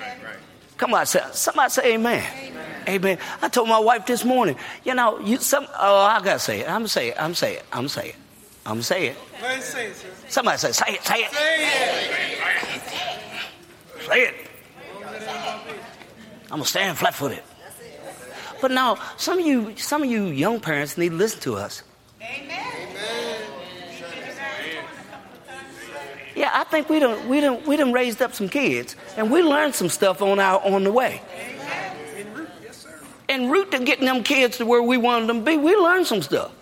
right, 0.00 0.22
right, 0.24 0.36
Come 0.78 0.94
on, 0.94 1.04
somebody 1.04 1.70
say 1.70 1.94
amen. 1.94 2.24
amen. 2.24 2.64
Amen. 2.88 3.18
I 3.42 3.48
told 3.50 3.68
my 3.68 3.78
wife 3.78 4.06
this 4.06 4.24
morning, 4.24 4.56
you 4.84 4.94
know, 4.94 5.18
you 5.18 5.36
some. 5.36 5.66
Oh, 5.78 5.98
I 5.98 6.22
gotta 6.22 6.38
say 6.38 6.60
it. 6.60 6.68
I'm 6.68 6.80
gonna 6.80 6.88
say 6.88 7.08
it. 7.08 7.16
I'm 7.20 7.34
say 7.34 7.56
it. 7.56 7.64
I'm 7.72 7.88
say 7.88 8.08
it. 8.10 8.16
I'm 8.64 8.80
say 8.80 9.08
it. 9.08 9.16
Say 9.62 9.88
it 9.88 10.06
Somebody 10.28 10.58
say, 10.58 10.72
say 10.72 10.94
it. 10.94 11.02
Say 11.02 11.20
it. 11.20 11.30
Say 11.30 11.64
it. 11.64 12.82
Say 14.06 14.20
it. 14.22 14.47
I'm 16.50 16.58
gonna 16.58 16.64
stand 16.64 16.98
flat 16.98 17.14
footed. 17.14 17.42
But 18.60 18.70
now, 18.72 18.98
some 19.16 19.38
of 19.38 19.46
you, 19.46 19.76
some 19.76 20.02
of 20.02 20.10
you 20.10 20.26
young 20.26 20.60
parents 20.60 20.98
need 20.98 21.10
to 21.10 21.14
listen 21.14 21.40
to 21.40 21.56
us. 21.56 21.82
Amen. 22.20 22.68
Yeah, 26.38 26.50
I 26.54 26.62
think 26.62 26.88
we 26.88 27.00
don't 27.00 27.28
we 27.28 27.40
don't 27.40 27.66
we 27.66 27.76
done 27.76 27.92
raised 27.92 28.22
up 28.22 28.32
some 28.32 28.48
kids 28.48 28.94
and 29.16 29.28
we 29.28 29.42
learned 29.42 29.74
some 29.74 29.88
stuff 29.88 30.22
on 30.22 30.38
our 30.38 30.64
on 30.64 30.84
the 30.84 30.92
way. 30.92 31.20
En 33.28 33.50
route 33.50 33.72
to 33.72 33.80
getting 33.80 34.06
them 34.06 34.22
kids 34.22 34.58
to 34.58 34.64
where 34.64 34.80
we 34.80 34.96
wanted 34.96 35.26
them 35.28 35.40
to 35.40 35.44
be, 35.44 35.56
we 35.56 35.74
learned 35.74 36.06
some 36.06 36.22
stuff. 36.22 36.52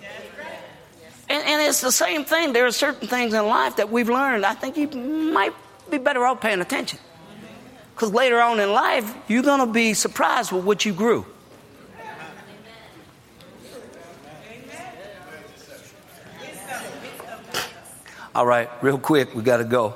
And, 1.29 1.45
and 1.45 1.63
it's 1.63 1.83
the 1.83 1.93
same 1.93 2.25
thing. 2.25 2.55
There 2.55 2.67
are 2.67 2.73
certain 2.73 3.07
things 3.07 3.35
in 3.35 3.47
life 3.47 3.77
that 3.77 3.91
we've 3.91 4.09
learned. 4.09 4.47
I 4.47 4.55
think 4.55 4.77
you 4.79 4.89
might 4.89 5.53
be 5.91 5.99
better 5.99 6.25
off 6.25 6.41
paying 6.41 6.61
attention. 6.61 6.99
Because 7.97 8.13
later 8.13 8.39
on 8.43 8.61
in 8.61 8.73
life, 8.73 9.17
you're 9.27 9.43
going 9.43 9.67
to 9.67 9.73
be 9.73 9.95
surprised 9.95 10.53
with 10.53 10.67
what 10.67 10.85
you 10.85 10.93
grew. 10.93 11.25
All 18.35 18.45
right, 18.45 18.69
real 18.83 18.99
quick, 18.99 19.35
we 19.35 19.43
got 19.43 19.57
to 19.57 19.65
go. 19.65 19.95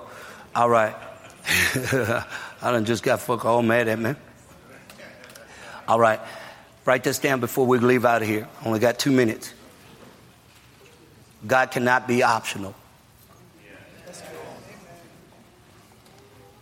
All 0.57 0.71
right. 0.71 0.97
I 1.45 2.25
done 2.63 2.87
just 2.87 3.03
got 3.03 3.21
fuck 3.21 3.45
all 3.45 3.61
mad 3.61 3.87
at 3.87 3.99
me. 3.99 4.15
All 5.87 6.01
right. 6.01 6.21
Write 6.87 7.05
this 7.05 7.19
down 7.19 7.41
before 7.41 7.67
we 7.67 7.77
leave 7.77 8.07
out 8.07 8.23
of 8.23 8.29
here. 8.29 8.49
Only 8.65 8.79
got 8.79 8.99
two 8.99 9.11
minutes. 9.11 9.53
God 11.47 11.71
cannot 11.71 12.09
be 12.09 12.23
optional. 12.23 12.75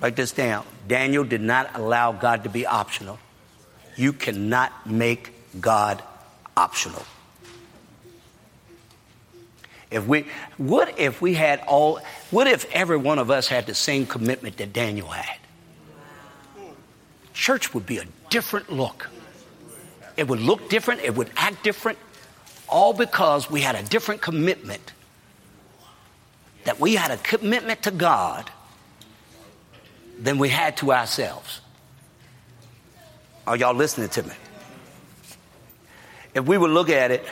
Write 0.00 0.16
this 0.16 0.32
down. 0.32 0.64
Daniel 0.87 1.24
did 1.24 1.40
not 1.40 1.74
allow 1.74 2.12
God 2.12 2.44
to 2.44 2.48
be 2.48 2.66
optional. 2.66 3.18
You 3.96 4.12
cannot 4.12 4.87
make 4.87 5.32
God 5.61 6.02
optional. 6.56 7.04
If 9.90 10.06
we, 10.06 10.26
what 10.58 10.98
if 10.98 11.20
we 11.20 11.34
had 11.34 11.61
all, 11.66 12.00
what 12.30 12.46
if 12.46 12.70
every 12.72 12.98
one 12.98 13.18
of 13.18 13.30
us 13.30 13.48
had 13.48 13.66
the 13.66 13.74
same 13.74 14.06
commitment 14.06 14.58
that 14.58 14.72
Daniel 14.72 15.08
had? 15.08 15.38
Church 17.32 17.72
would 17.72 17.87
be 17.87 17.98
a 17.98 18.04
different 18.30 18.70
look. 18.70 19.08
It 20.16 20.28
would 20.28 20.40
look 20.40 20.68
different, 20.68 21.00
it 21.00 21.14
would 21.16 21.30
act 21.37 21.64
different, 21.64 21.98
all 22.68 22.92
because 22.92 23.50
we 23.50 23.62
had 23.62 23.76
a 23.76 23.82
different 23.82 24.20
commitment. 24.20 24.92
That 26.64 26.78
we 26.78 26.96
had 26.96 27.11
a 27.11 27.16
commitment 27.16 27.82
to 27.84 27.90
God 27.90 28.50
than 30.18 30.38
we 30.38 30.48
had 30.48 30.76
to 30.78 30.92
ourselves. 30.92 31.61
Are 33.46 33.57
y'all 33.57 33.74
listening 33.74 34.09
to 34.11 34.22
me? 34.24 34.35
If 36.35 36.44
we 36.44 36.59
would 36.59 36.70
look 36.70 36.90
at 36.90 37.11
it, 37.11 37.26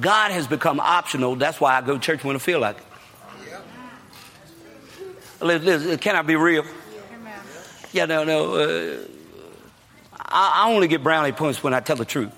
God 0.00 0.30
has 0.30 0.46
become 0.46 0.80
optional. 0.80 1.36
That's 1.36 1.60
why 1.60 1.76
I 1.76 1.80
go 1.82 1.94
to 1.94 2.00
church 2.00 2.24
when 2.24 2.36
I 2.36 2.38
feel 2.38 2.60
like 2.60 2.76
it. 5.42 6.00
Can 6.00 6.16
I 6.16 6.22
be 6.22 6.36
real? 6.36 6.64
Yeah, 7.92 8.06
no, 8.06 8.24
no. 8.24 8.54
Uh, 8.54 8.98
I, 10.18 10.64
I, 10.64 10.72
only 10.72 10.88
get 10.88 11.02
brownie 11.02 11.32
points 11.32 11.62
when 11.62 11.72
I 11.72 11.80
tell 11.80 11.96
the 11.96 12.04
truth. 12.04 12.32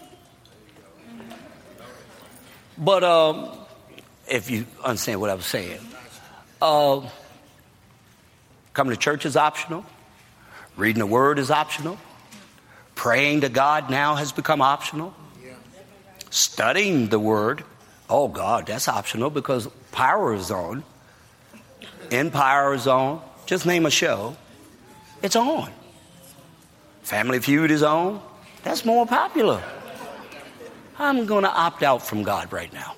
But 2.77 3.03
um, 3.03 3.51
if 4.29 4.51
you 4.51 4.67
understand 4.85 5.21
what 5.21 5.31
I'm 5.31 5.41
saying, 5.41 5.81
uh, 6.63 7.09
Coming 8.79 8.95
to 8.95 9.01
church 9.01 9.27
is 9.27 9.37
optional. 9.37 9.85
Reading 10.77 11.01
the 11.01 11.07
word 11.07 11.41
is 11.41 11.51
optional. 11.51 11.99
Praying 12.95 13.41
to 13.41 13.49
God 13.49 13.91
now 13.91 14.15
has 14.15 14.31
become 14.31 14.63
optional. 14.63 15.17
Studying 16.31 17.09
the 17.09 17.19
word, 17.19 17.65
oh 18.09 18.29
God, 18.29 18.67
that's 18.67 18.87
optional 18.87 19.31
because 19.31 19.67
power 19.91 20.33
is 20.33 20.53
on. 20.53 20.85
Empire 22.13 22.73
is 22.73 22.87
on. 22.87 23.21
Just 23.47 23.67
name 23.67 23.85
a 23.85 23.91
show. 23.91 24.37
It's 25.23 25.35
on. 25.35 25.73
Family 27.03 27.41
Feud 27.41 27.73
is 27.73 27.83
on. 27.83 28.23
That's 28.63 28.85
more 28.85 29.09
popular. 29.09 29.61
I'm 31.01 31.27
going 31.27 31.43
to 31.43 31.51
opt 31.51 31.83
out 31.83 32.07
from 32.07 32.23
God 32.23 32.53
right 32.53 32.73
now. 32.73 32.95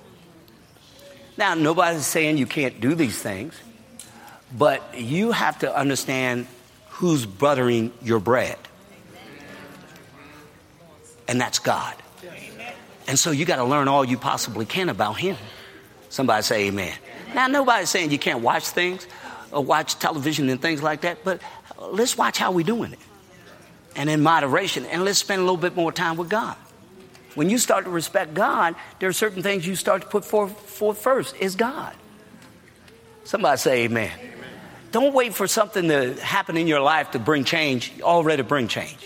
Now, 1.37 1.55
nobody's 1.55 2.05
saying 2.05 2.37
you 2.37 2.45
can't 2.45 2.79
do 2.79 2.93
these 2.93 3.19
things. 3.19 3.59
But 4.57 4.97
you 4.97 5.31
have 5.31 5.59
to 5.59 5.75
understand 5.75 6.47
who's 6.89 7.25
buttering 7.25 7.93
your 8.01 8.19
bread. 8.19 8.57
And 11.27 11.39
that's 11.39 11.59
God. 11.59 11.95
And 13.07 13.17
so 13.17 13.31
you 13.31 13.45
got 13.45 13.57
to 13.57 13.63
learn 13.63 13.87
all 13.87 14.05
you 14.05 14.17
possibly 14.17 14.65
can 14.65 14.89
about 14.89 15.13
Him. 15.13 15.37
Somebody 16.09 16.43
say 16.43 16.67
amen. 16.67 16.93
Now, 17.33 17.47
nobody's 17.47 17.89
saying 17.89 18.11
you 18.11 18.19
can't 18.19 18.41
watch 18.41 18.67
things 18.67 19.07
or 19.51 19.63
watch 19.63 19.97
television 19.99 20.49
and 20.49 20.61
things 20.61 20.83
like 20.83 21.01
that, 21.01 21.23
but 21.23 21.41
let's 21.79 22.17
watch 22.17 22.37
how 22.37 22.51
we're 22.51 22.65
doing 22.65 22.91
it. 22.93 22.99
And 23.95 24.09
in 24.09 24.21
moderation, 24.21 24.85
and 24.85 25.03
let's 25.03 25.19
spend 25.19 25.39
a 25.39 25.43
little 25.43 25.57
bit 25.57 25.75
more 25.75 25.91
time 25.91 26.17
with 26.17 26.29
God. 26.29 26.55
When 27.35 27.49
you 27.49 27.57
start 27.57 27.85
to 27.85 27.91
respect 27.91 28.33
God, 28.33 28.75
there 28.99 29.07
are 29.07 29.13
certain 29.13 29.41
things 29.41 29.65
you 29.65 29.75
start 29.75 30.01
to 30.01 30.07
put 30.07 30.25
forth, 30.25 30.97
first 30.97 31.35
is 31.37 31.55
God. 31.55 31.93
Somebody 33.23 33.57
say 33.57 33.83
amen. 33.83 34.11
Don't 34.91 35.13
wait 35.13 35.33
for 35.33 35.47
something 35.47 35.87
to 35.87 36.13
happen 36.21 36.57
in 36.57 36.67
your 36.67 36.81
life 36.81 37.11
to 37.11 37.19
bring 37.19 37.43
change. 37.45 37.93
You 37.97 38.03
already 38.03 38.43
bring 38.43 38.67
change. 38.67 38.97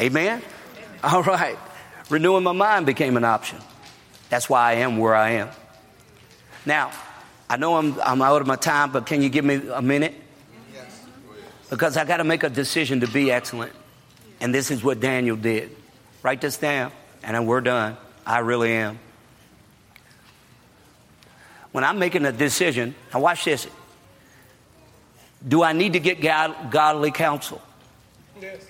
Amen? 0.00 0.42
All 1.02 1.22
right. 1.22 1.56
Renewing 2.10 2.42
my 2.42 2.52
mind 2.52 2.86
became 2.86 3.16
an 3.16 3.24
option. 3.24 3.58
That's 4.28 4.50
why 4.50 4.72
I 4.72 4.74
am 4.74 4.98
where 4.98 5.14
I 5.14 5.30
am. 5.30 5.50
Now, 6.66 6.90
I 7.48 7.56
know 7.56 7.76
I'm, 7.76 8.00
I'm 8.00 8.22
out 8.22 8.40
of 8.40 8.46
my 8.46 8.56
time, 8.56 8.90
but 8.90 9.06
can 9.06 9.22
you 9.22 9.28
give 9.28 9.44
me 9.44 9.60
a 9.72 9.82
minute? 9.82 10.14
Because 11.70 11.96
I 11.96 12.04
got 12.04 12.18
to 12.18 12.24
make 12.24 12.42
a 12.42 12.50
decision 12.50 13.00
to 13.00 13.06
be 13.06 13.30
excellent. 13.30 13.72
And 14.40 14.54
this 14.54 14.70
is 14.70 14.82
what 14.82 15.00
Daniel 15.00 15.36
did. 15.36 15.74
Write 16.22 16.40
this 16.40 16.56
down, 16.56 16.92
and 17.22 17.36
then 17.36 17.46
we're 17.46 17.60
done. 17.60 17.96
I 18.26 18.40
really 18.40 18.72
am. 18.72 18.98
When 21.72 21.84
I'm 21.84 21.98
making 21.98 22.24
a 22.24 22.32
decision, 22.32 22.94
now 23.12 23.20
watch 23.20 23.44
this. 23.44 23.66
Do 25.46 25.62
I 25.62 25.72
need 25.72 25.92
to 25.92 26.00
get 26.00 26.20
God, 26.20 26.70
godly 26.70 27.10
counsel? 27.10 27.60
Yes. 28.40 28.66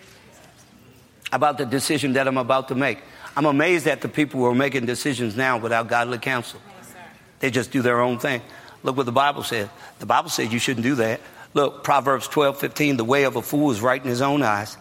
About 1.33 1.59
the 1.59 1.67
decision 1.67 2.15
that 2.15 2.27
I'm 2.27 2.39
about 2.39 2.69
to 2.69 2.75
make. 2.75 2.99
I'm 3.37 3.47
amazed 3.47 3.87
at 3.87 4.01
the 4.01 4.09
people 4.09 4.41
who 4.41 4.47
are 4.47 4.55
making 4.55 4.87
decisions 4.87 5.37
now 5.37 5.59
without 5.59 5.89
godly 5.89 6.19
counsel. 6.19 6.61
Yes, 6.79 6.95
they 7.41 7.51
just 7.51 7.71
do 7.73 7.83
their 7.83 8.01
own 8.01 8.19
thing. 8.19 8.43
Look 8.83 8.97
what 8.97 9.07
the 9.07 9.13
Bible 9.13 9.43
says. 9.43 9.69
The 9.99 10.07
Bible 10.07 10.31
says 10.31 10.53
you 10.53 10.59
shouldn't 10.59 10.85
do 10.85 10.97
that. 10.97 11.21
Look, 11.55 11.85
Proverbs 11.85 12.29
12, 12.29 12.59
15, 12.59 12.97
the 12.97 13.05
way 13.05 13.25
of 13.25 13.37
a 13.37 13.43
fool 13.43 13.71
is 13.71 13.81
right 13.81 14.03
in 14.03 14.09
his 14.09 14.21
own 14.21 14.43
eyes, 14.43 14.77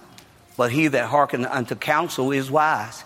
but 0.58 0.72
he 0.72 0.88
that 0.88 1.10
hearkeneth 1.10 1.52
unto 1.52 1.76
counsel 1.76 2.32
is 2.32 2.50
wise. 2.50 3.04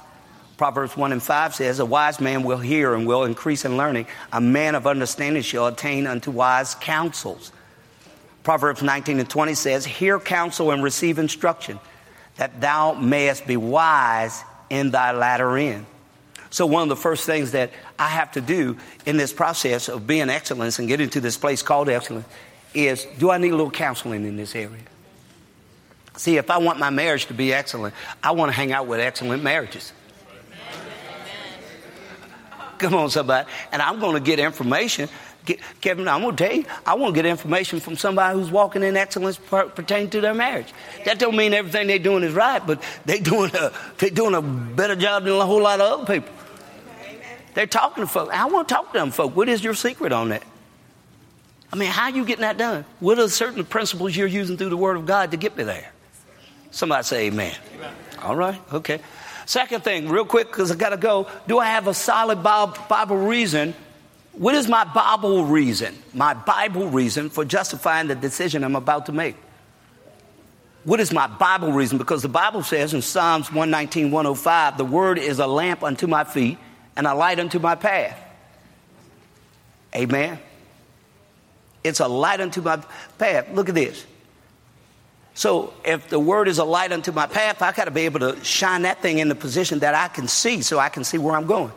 Proverbs 0.57 0.97
1 0.97 1.11
and 1.11 1.21
5 1.21 1.55
says, 1.55 1.79
A 1.79 1.85
wise 1.85 2.19
man 2.19 2.43
will 2.43 2.57
hear 2.57 2.95
and 2.95 3.05
will 3.05 3.25
increase 3.25 3.63
in 3.63 3.77
learning. 3.77 4.07
A 4.33 4.41
man 4.41 4.73
of 4.73 4.87
understanding 4.87 5.43
shall 5.43 5.67
attain 5.67 6.07
unto 6.07 6.31
wise 6.31 6.75
counsels. 6.75 7.51
Proverbs 8.47 8.81
19 8.81 9.19
and 9.19 9.29
20 9.29 9.55
says, 9.55 9.85
Hear 9.85 10.21
counsel 10.21 10.71
and 10.71 10.81
receive 10.81 11.19
instruction. 11.19 11.81
that 12.37 12.61
thou 12.61 12.93
mayest 12.93 13.45
be 13.45 13.57
wise 13.57 14.41
in 14.69 14.91
thy 14.91 15.11
latter 15.11 15.57
end. 15.57 15.85
So, 16.49 16.65
one 16.65 16.83
of 16.83 16.87
the 16.87 16.95
first 16.95 17.25
things 17.25 17.51
that 17.51 17.71
I 17.99 18.07
have 18.07 18.31
to 18.31 18.41
do 18.41 18.77
in 19.05 19.17
this 19.17 19.33
process 19.33 19.89
of 19.89 20.07
being 20.07 20.29
excellence 20.29 20.79
and 20.79 20.87
getting 20.87 21.09
to 21.09 21.19
this 21.19 21.35
place 21.35 21.61
called 21.61 21.89
excellence 21.89 22.25
is 22.73 23.05
do 23.17 23.31
I 23.31 23.37
need 23.37 23.49
a 23.49 23.57
little 23.57 23.69
counseling 23.69 24.23
in 24.23 24.37
this 24.37 24.55
area? 24.55 24.79
See, 26.15 26.37
if 26.37 26.49
I 26.49 26.59
want 26.59 26.79
my 26.79 26.89
marriage 26.89 27.25
to 27.25 27.33
be 27.33 27.51
excellent, 27.51 27.95
I 28.23 28.31
want 28.31 28.49
to 28.49 28.55
hang 28.55 28.71
out 28.71 28.87
with 28.87 29.01
excellent 29.01 29.43
marriages. 29.43 29.91
Come 32.77 32.93
on, 32.93 33.09
somebody. 33.09 33.49
And 33.73 33.81
I'm 33.81 33.99
going 33.99 34.13
to 34.13 34.19
get 34.21 34.39
information. 34.39 35.09
Get, 35.47 35.61
Kevin, 35.79 36.07
I'm 36.09 36.21
going 36.21 36.35
to 36.35 36.43
tell 36.45 36.55
you, 36.55 36.65
I 36.85 36.93
want 36.95 37.15
to 37.15 37.21
get 37.21 37.25
information 37.25 37.79
from 37.79 37.95
somebody 37.95 38.37
who's 38.37 38.51
walking 38.51 38.83
in 38.83 38.97
excellence 38.97 39.37
pertaining 39.37 40.09
to 40.09 40.21
their 40.21 40.33
marriage. 40.33 40.73
That 41.05 41.19
don't 41.19 41.37
mean 41.37 41.53
everything 41.53 41.87
they're 41.87 41.99
doing 41.99 42.23
is 42.23 42.33
right, 42.33 42.65
but 42.65 42.83
they're 43.05 43.19
doing 43.19 43.51
a, 43.55 43.71
they're 43.97 44.09
doing 44.09 44.35
a 44.35 44.41
better 44.41 44.97
job 44.97 45.23
than 45.23 45.33
a 45.33 45.45
whole 45.45 45.61
lot 45.61 45.79
of 45.79 46.01
other 46.01 46.19
people. 46.19 46.35
They're 47.53 47.65
talking 47.65 48.03
to 48.03 48.07
folks. 48.07 48.31
I 48.33 48.45
want 48.45 48.67
to 48.67 48.73
talk 48.75 48.91
to 48.91 48.99
them 48.99 49.09
folk. 49.09 49.35
What 49.35 49.47
is 49.47 49.63
your 49.63 49.73
secret 49.73 50.11
on 50.11 50.29
that? 50.29 50.43
I 51.71 51.77
mean, 51.77 51.89
how 51.89 52.03
are 52.03 52.11
you 52.11 52.25
getting 52.25 52.41
that 52.41 52.57
done? 52.57 52.83
What 52.99 53.17
are 53.17 53.29
certain 53.29 53.63
principles 53.63 54.15
you're 54.15 54.27
using 54.27 54.57
through 54.57 54.69
the 54.69 54.77
Word 54.77 54.97
of 54.97 55.05
God 55.05 55.31
to 55.31 55.37
get 55.37 55.57
me 55.57 55.63
there? 55.63 55.91
Somebody 56.71 57.03
say 57.03 57.27
amen. 57.27 57.55
amen. 57.75 57.93
All 58.21 58.35
right, 58.35 58.61
okay. 58.73 58.99
Second 59.45 59.83
thing, 59.85 60.09
real 60.09 60.25
quick, 60.25 60.47
because 60.47 60.71
I 60.71 60.75
got 60.75 60.89
to 60.89 60.97
go. 60.97 61.27
Do 61.47 61.57
I 61.57 61.67
have 61.67 61.87
a 61.87 61.93
solid 61.93 62.43
Bible 62.43 63.17
reason? 63.17 63.73
What 64.37 64.53
is 64.53 64.67
my 64.67 64.83
Bible 64.83 65.45
reason? 65.45 65.97
My 66.13 66.35
Bible 66.35 66.87
reason 66.87 67.29
for 67.29 67.43
justifying 67.43 68.07
the 68.07 68.13
decision 68.13 68.63
I'm 68.63 68.75
about 68.75 69.07
to 69.07 69.11
make. 69.11 69.35
What 70.83 70.99
is 70.99 71.11
my 71.11 71.25
Bible 71.25 71.71
reason? 71.71 71.97
Because 71.97 72.21
the 72.21 72.29
Bible 72.29 72.61
says 72.61 72.93
in 72.93 73.01
Psalms 73.01 73.47
119, 73.47 74.11
105, 74.11 74.77
the 74.77 74.85
word 74.85 75.17
is 75.17 75.39
a 75.39 75.47
lamp 75.47 75.83
unto 75.83 76.05
my 76.05 76.23
feet 76.23 76.59
and 76.95 77.07
a 77.07 77.15
light 77.15 77.39
unto 77.39 77.57
my 77.57 77.73
path. 77.73 78.15
Amen. 79.95 80.37
It's 81.83 81.99
a 81.99 82.07
light 82.07 82.39
unto 82.39 82.61
my 82.61 82.77
path. 83.17 83.47
Look 83.53 83.69
at 83.69 83.75
this. 83.75 84.05
So 85.33 85.73
if 85.83 86.09
the 86.09 86.19
word 86.19 86.47
is 86.47 86.59
a 86.59 86.63
light 86.63 86.91
unto 86.91 87.11
my 87.11 87.25
path, 87.25 87.63
I 87.63 87.71
got 87.71 87.85
to 87.85 87.91
be 87.91 88.01
able 88.01 88.19
to 88.19 88.43
shine 88.43 88.83
that 88.83 89.01
thing 89.01 89.17
in 89.17 89.29
the 89.29 89.35
position 89.35 89.79
that 89.79 89.95
I 89.95 90.09
can 90.09 90.27
see 90.27 90.61
so 90.61 90.77
I 90.77 90.89
can 90.89 91.03
see 91.03 91.17
where 91.17 91.35
I'm 91.35 91.47
going. 91.47 91.71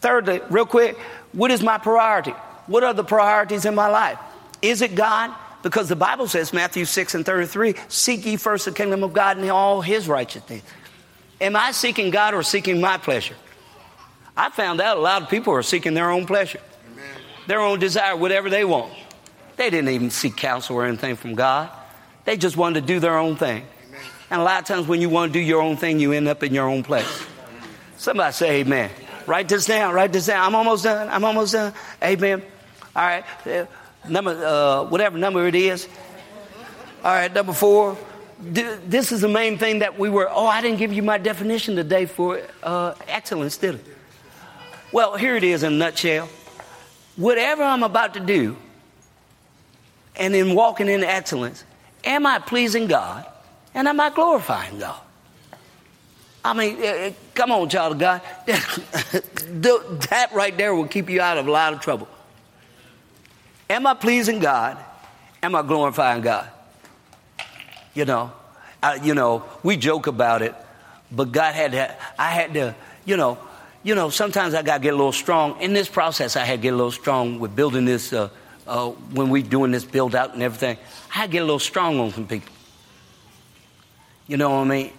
Thirdly, 0.00 0.40
real 0.50 0.66
quick, 0.66 0.98
what 1.32 1.50
is 1.50 1.62
my 1.62 1.78
priority? 1.78 2.32
What 2.66 2.84
are 2.84 2.94
the 2.94 3.04
priorities 3.04 3.64
in 3.64 3.74
my 3.74 3.88
life? 3.88 4.18
Is 4.60 4.82
it 4.82 4.94
God? 4.94 5.34
Because 5.62 5.88
the 5.88 5.96
Bible 5.96 6.26
says, 6.26 6.52
Matthew 6.52 6.84
6 6.84 7.14
and 7.14 7.24
33, 7.24 7.74
seek 7.88 8.26
ye 8.26 8.36
first 8.36 8.64
the 8.64 8.72
kingdom 8.72 9.04
of 9.04 9.12
God 9.12 9.36
and 9.38 9.48
all 9.50 9.80
his 9.80 10.08
righteousness. 10.08 10.62
Am 11.40 11.56
I 11.56 11.72
seeking 11.72 12.10
God 12.10 12.34
or 12.34 12.42
seeking 12.42 12.80
my 12.80 12.98
pleasure? 12.98 13.36
I 14.36 14.50
found 14.50 14.80
out 14.80 14.96
a 14.96 15.00
lot 15.00 15.22
of 15.22 15.28
people 15.28 15.52
are 15.52 15.62
seeking 15.62 15.94
their 15.94 16.10
own 16.10 16.26
pleasure, 16.26 16.60
Amen. 16.92 17.04
their 17.46 17.60
own 17.60 17.78
desire, 17.78 18.16
whatever 18.16 18.48
they 18.48 18.64
want. 18.64 18.92
They 19.56 19.70
didn't 19.70 19.90
even 19.90 20.10
seek 20.10 20.36
counsel 20.36 20.76
or 20.76 20.86
anything 20.86 21.16
from 21.16 21.34
God. 21.34 21.70
They 22.24 22.36
just 22.36 22.56
wanted 22.56 22.80
to 22.80 22.86
do 22.86 23.00
their 23.00 23.18
own 23.18 23.36
thing. 23.36 23.64
And 24.30 24.40
a 24.40 24.44
lot 24.44 24.62
of 24.62 24.66
times 24.66 24.86
when 24.86 25.00
you 25.00 25.10
want 25.10 25.32
to 25.32 25.38
do 25.38 25.44
your 25.44 25.60
own 25.60 25.76
thing, 25.76 26.00
you 26.00 26.12
end 26.12 26.26
up 26.26 26.42
in 26.42 26.54
your 26.54 26.66
own 26.66 26.82
place. 26.82 27.26
Somebody 27.98 28.32
say 28.32 28.60
amen. 28.60 28.90
Write 29.26 29.48
this 29.48 29.66
down. 29.66 29.94
Write 29.94 30.12
this 30.12 30.26
down. 30.26 30.44
I'm 30.44 30.54
almost 30.54 30.84
done. 30.84 31.08
I'm 31.08 31.24
almost 31.24 31.52
done. 31.52 31.72
Amen. 32.02 32.42
All 32.94 33.02
right. 33.02 33.24
Uh, 33.46 33.66
number, 34.08 34.30
uh, 34.30 34.84
whatever 34.84 35.18
number 35.18 35.46
it 35.46 35.54
is. 35.54 35.88
All 37.04 37.12
right. 37.12 37.32
Number 37.32 37.52
four. 37.52 37.96
This 38.40 39.12
is 39.12 39.20
the 39.20 39.28
main 39.28 39.56
thing 39.56 39.80
that 39.80 39.98
we 39.98 40.08
were. 40.08 40.28
Oh, 40.28 40.46
I 40.46 40.62
didn't 40.62 40.78
give 40.78 40.92
you 40.92 41.02
my 41.02 41.18
definition 41.18 41.76
today 41.76 42.06
for 42.06 42.40
uh, 42.62 42.94
excellence, 43.06 43.56
did 43.56 43.76
I? 43.76 43.78
Well, 44.90 45.16
here 45.16 45.36
it 45.36 45.44
is 45.44 45.62
in 45.62 45.74
a 45.74 45.76
nutshell. 45.76 46.28
Whatever 47.16 47.62
I'm 47.62 47.84
about 47.84 48.14
to 48.14 48.20
do, 48.20 48.56
and 50.16 50.34
in 50.34 50.56
walking 50.56 50.88
in 50.88 51.04
excellence, 51.04 51.64
Am 52.04 52.26
I 52.26 52.38
pleasing 52.38 52.86
God? 52.86 53.26
And 53.74 53.88
am 53.88 54.00
I 54.00 54.10
glorifying 54.10 54.78
God? 54.78 55.00
I 56.44 56.54
mean, 56.54 56.82
uh, 56.82 57.12
come 57.34 57.52
on, 57.52 57.68
child 57.68 57.92
of 57.92 57.98
God. 57.98 58.20
that 58.46 60.30
right 60.32 60.56
there 60.56 60.74
will 60.74 60.88
keep 60.88 61.08
you 61.08 61.20
out 61.20 61.38
of 61.38 61.46
a 61.46 61.50
lot 61.50 61.72
of 61.72 61.80
trouble. 61.80 62.08
Am 63.70 63.86
I 63.86 63.94
pleasing 63.94 64.40
God? 64.40 64.76
Am 65.42 65.54
I 65.54 65.62
glorifying 65.62 66.20
God? 66.20 66.48
You 67.94 68.04
know, 68.04 68.32
uh, 68.82 68.98
you 69.02 69.14
know, 69.14 69.44
we 69.62 69.76
joke 69.76 70.06
about 70.06 70.42
it, 70.42 70.54
but 71.10 71.30
God 71.30 71.54
had 71.54 71.72
to, 71.72 71.96
I 72.18 72.30
had 72.30 72.54
to, 72.54 72.74
you 73.04 73.16
know, 73.16 73.38
you 73.84 73.94
know, 73.94 74.10
sometimes 74.10 74.54
I 74.54 74.62
got 74.62 74.78
to 74.78 74.82
get 74.82 74.94
a 74.94 74.96
little 74.96 75.12
strong. 75.12 75.60
In 75.60 75.72
this 75.72 75.88
process, 75.88 76.36
I 76.36 76.44
had 76.44 76.58
to 76.58 76.62
get 76.62 76.72
a 76.72 76.76
little 76.76 76.92
strong 76.92 77.38
with 77.38 77.54
building 77.54 77.84
this, 77.84 78.12
uh, 78.12 78.28
uh, 78.66 78.90
when 78.90 79.28
we 79.30 79.42
doing 79.42 79.72
this 79.72 79.84
build 79.84 80.14
out 80.14 80.34
and 80.34 80.42
everything. 80.42 80.78
I 81.14 81.26
get 81.26 81.38
a 81.40 81.44
little 81.44 81.58
strong 81.58 81.98
on 81.98 82.10
some 82.12 82.26
people. 82.26 82.52
You 84.26 84.36
know 84.36 84.50
what 84.50 84.60
I 84.60 84.64
mean? 84.64 84.92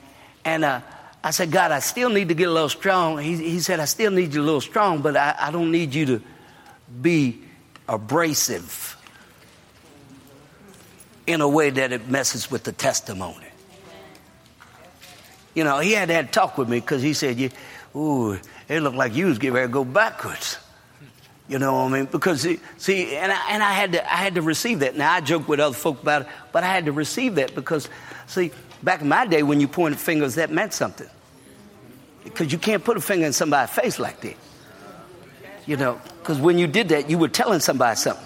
And 0.44 0.66
uh, 0.66 0.82
I 1.24 1.32
said, 1.32 1.52
God, 1.52 1.72
I 1.72 1.80
still 1.80 2.10
need 2.10 2.28
to 2.30 2.34
get 2.34 2.50
a 2.50 2.52
little 2.52 2.70
strong. 2.70 3.18
He, 3.18 3.38
he 3.38 3.60
said, 3.62 3.80
I 3.80 3.86
still 3.86 4.12
need 4.12 4.34
you 4.34 4.42
a 4.42 4.44
little 4.44 4.62
strong, 4.62 5.02
but 5.02 5.16
I, 5.16 5.36
I 5.40 5.52
don't 5.52 5.72
need 5.72 5.94
you 5.94 6.06
to 6.08 6.22
be 7.02 7.42
abrasive 7.88 8.98
in 11.26 11.40
a 11.40 11.48
way 11.48 11.70
that 11.70 11.94
it 11.94 12.10
messes 12.10 12.52
with 12.52 12.64
the 12.64 12.74
testimony. 12.74 13.48
You 15.54 15.64
know, 15.64 15.80
he 15.80 15.94
had 15.94 16.10
to, 16.10 16.24
talk 16.24 16.58
with 16.58 16.68
me 16.68 16.80
because 16.80 17.02
he 17.02 17.14
said, 17.14 17.38
you, 17.38 17.52
ooh, 17.96 18.34
it 18.68 18.82
looked 18.82 18.98
like 18.98 19.16
you 19.16 19.28
was 19.28 19.38
getting 19.38 19.54
ready 19.54 19.68
to 19.68 19.74
go 19.74 19.86
backwards. 19.86 20.58
You 21.48 21.60
know 21.60 21.74
what 21.74 21.82
I 21.84 21.90
mean? 21.90 22.06
Because 22.06 22.48
see, 22.78 23.16
and 23.16 23.32
I, 23.32 23.52
and 23.52 23.62
I 23.62 23.74
had 23.74 23.92
to 23.94 24.12
I 24.14 24.16
had 24.16 24.36
to 24.36 24.42
receive 24.42 24.80
that. 24.80 24.96
Now 24.96 25.12
I 25.12 25.20
joke 25.20 25.48
with 25.48 25.60
other 25.60 25.76
folk 25.76 26.02
about 26.02 26.24
it, 26.24 26.28
but 26.54 26.64
I 26.64 26.68
had 26.68 26.86
to 26.86 26.94
receive 26.94 27.36
that 27.36 27.54
because 27.54 27.90
see, 28.28 28.52
back 28.84 29.02
in 29.02 29.08
my 29.08 29.26
day 29.26 29.44
when 29.44 29.60
you 29.60 29.68
pointed 29.68 30.00
fingers, 30.00 30.36
that 30.36 30.52
meant 30.52 30.74
something. 30.74 31.10
Because 32.24 32.52
you 32.52 32.58
can't 32.58 32.84
put 32.84 32.98
a 32.98 33.02
finger 33.02 33.26
in 33.26 33.34
somebody's 33.34 33.74
face 33.74 34.00
like 34.00 34.22
that. 34.22 34.36
You 35.66 35.78
know, 35.78 36.00
because 36.20 36.40
when 36.40 36.58
you 36.58 36.68
did 36.68 36.90
that, 36.90 37.10
you 37.10 37.18
were 37.18 37.30
telling 37.30 37.60
somebody 37.60 37.96
something. 37.96 38.26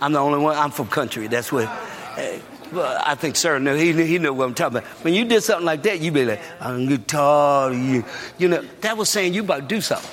I'm 0.00 0.12
the 0.12 0.18
only 0.18 0.38
one. 0.38 0.56
I'm 0.56 0.70
from 0.70 0.88
country. 0.88 1.26
That's 1.26 1.52
what. 1.52 1.66
Uh, 1.66 2.38
well, 2.72 3.02
I 3.04 3.14
think 3.16 3.36
sir 3.36 3.58
knew. 3.58 3.74
He, 3.74 3.92
he 4.06 4.18
knew 4.18 4.32
what 4.32 4.44
I'm 4.46 4.54
talking 4.54 4.78
about. 4.78 4.88
When 5.04 5.12
you 5.12 5.24
did 5.24 5.42
something 5.42 5.66
like 5.66 5.82
that, 5.82 6.00
you'd 6.00 6.14
be 6.14 6.24
like, 6.24 6.40
I'm 6.60 7.04
tired 7.04 7.72
of 7.72 7.78
you. 7.78 8.04
You 8.38 8.48
know, 8.48 8.62
that 8.80 8.96
was 8.96 9.08
saying 9.08 9.34
you 9.34 9.42
about 9.42 9.62
to 9.62 9.66
do 9.66 9.80
something. 9.80 10.10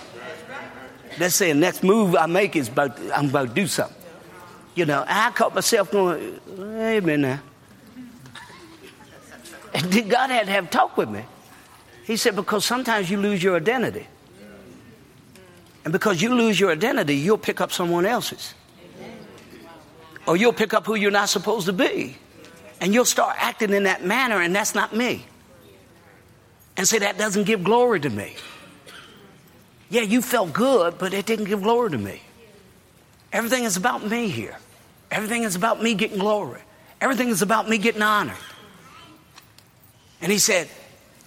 Let's 1.20 1.36
say 1.36 1.52
the 1.52 1.60
next 1.60 1.84
move 1.84 2.16
I 2.16 2.26
make 2.26 2.56
is 2.56 2.68
about 2.68 3.00
I'm 3.16 3.30
about 3.30 3.50
to 3.50 3.54
do 3.54 3.68
something. 3.68 3.96
You 4.76 4.86
know, 4.86 5.04
I 5.08 5.32
caught 5.32 5.56
myself 5.56 5.92
going, 5.92 6.40
"Hey, 6.58 7.00
man, 7.00 7.22
now." 7.22 7.40
And 9.84 10.10
God 10.10 10.32
had 10.32 10.48
to 10.48 10.52
have 10.52 10.72
talk 10.72 10.98
with 10.98 11.10
me. 11.10 11.24
He 12.06 12.18
said, 12.18 12.36
because 12.36 12.66
sometimes 12.66 13.12
you 13.12 13.18
lose 13.18 13.44
your 13.44 13.56
identity. 13.56 14.08
And 15.84 15.92
because 15.92 16.22
you 16.22 16.34
lose 16.34 16.60
your 16.60 16.72
identity, 16.72 17.16
you'll 17.16 17.38
pick 17.38 17.62
up 17.62 17.72
someone 17.72 18.06
else's. 18.06 18.56
Or 20.26 20.36
you'll 20.36 20.54
pick 20.54 20.74
up 20.74 20.86
who 20.86 20.96
you're 20.96 21.12
not 21.12 21.30
supposed 21.30 21.68
to 21.68 21.74
be. 21.74 22.18
And 22.82 22.94
you'll 22.94 23.06
start 23.06 23.36
acting 23.40 23.72
in 23.72 23.84
that 23.84 24.04
manner, 24.04 24.42
and 24.42 24.56
that's 24.56 24.74
not 24.74 24.96
me. 24.96 25.26
And 26.76 26.88
say, 26.88 27.00
that 27.00 27.18
doesn't 27.18 27.44
give 27.44 27.64
glory 27.64 28.00
to 28.00 28.10
me. 28.10 28.36
Yeah, 29.90 30.02
you 30.02 30.22
felt 30.22 30.54
good, 30.54 30.98
but 30.98 31.14
it 31.14 31.26
didn't 31.26 31.46
give 31.46 31.62
glory 31.62 31.92
to 31.92 31.98
me. 31.98 32.22
Everything 33.32 33.64
is 33.64 33.78
about 33.78 34.06
me 34.06 34.30
here. 34.30 34.58
Everything 35.12 35.44
is 35.44 35.56
about 35.56 35.82
me 35.82 35.94
getting 35.94 36.18
glory. 36.18 36.62
Everything 37.00 37.30
is 37.30 37.42
about 37.42 37.70
me 37.70 37.78
getting 37.78 38.02
honored. 38.02 38.36
And 40.22 40.32
he 40.32 40.40
said, 40.40 40.70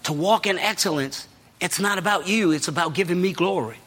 to 0.04 0.12
walk 0.12 0.46
in 0.46 0.58
excellence, 0.58 1.28
it's 1.60 1.78
not 1.78 1.98
about 1.98 2.26
you, 2.26 2.52
it's 2.52 2.68
about 2.68 2.94
giving 2.94 3.20
me 3.20 3.32
glory. 3.32 3.78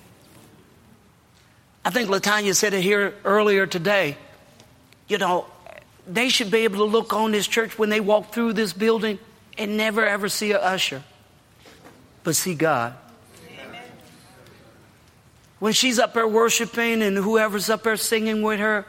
I 1.86 1.90
think 1.90 2.10
Latanya 2.10 2.56
said 2.56 2.74
it 2.74 2.82
here 2.82 3.14
earlier 3.26 3.66
today. 3.66 4.18
You 5.08 5.18
know, 5.18 5.46
they 6.08 6.30
should 6.30 6.50
be 6.50 6.60
able 6.60 6.78
to 6.78 6.86
look 6.86 7.14
on 7.14 7.32
this 7.32 7.48
church 7.48 7.78
when 7.78 7.90
they 7.90 8.00
walk 8.00 8.32
through 8.32 8.54
this 8.54 8.72
building 8.74 9.20
and 9.58 9.78
never 9.78 10.06
ever 10.06 10.30
see 10.30 10.52
a 10.52 10.60
usher, 10.60 11.04
but 12.24 12.36
see 12.36 12.56
God 12.56 12.96
when 15.64 15.72
she's 15.72 15.98
up 15.98 16.14
there 16.14 16.28
worshiping 16.28 17.02
and 17.02 17.16
whoever's 17.16 17.70
up 17.70 17.84
there 17.84 17.96
singing 17.96 18.42
with 18.42 18.60
her, 18.60 18.86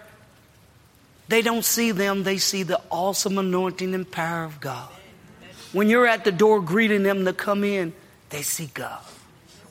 they 1.29 1.41
don't 1.41 1.65
see 1.65 1.93
them, 1.93 2.25
they 2.25 2.37
see 2.37 2.65
the 2.65 2.81
awesome 2.91 3.39
anointing 3.39 3.95
and 3.95 4.11
power 4.11 4.43
of 4.43 4.61
God. 4.61 4.91
When 5.75 5.91
you're 5.91 6.07
at 6.07 6.25
the 6.25 6.31
door 6.31 6.61
greeting 6.61 7.03
them 7.03 7.25
to 7.25 7.33
come 7.33 7.65
in, 7.65 7.93
they 8.31 8.43
see 8.43 8.71
God. 8.73 9.03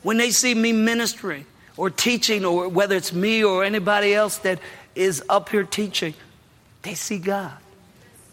When 0.01 0.17
they 0.17 0.31
see 0.31 0.53
me 0.53 0.73
ministering 0.73 1.45
or 1.77 1.89
teaching, 1.89 2.43
or 2.43 2.67
whether 2.67 2.95
it's 2.95 3.13
me 3.13 3.41
or 3.43 3.63
anybody 3.63 4.13
else 4.13 4.37
that 4.39 4.59
is 4.95 5.23
up 5.29 5.47
here 5.47 5.63
teaching, 5.63 6.13
they 6.81 6.93
see 6.93 7.17
God. 7.17 7.53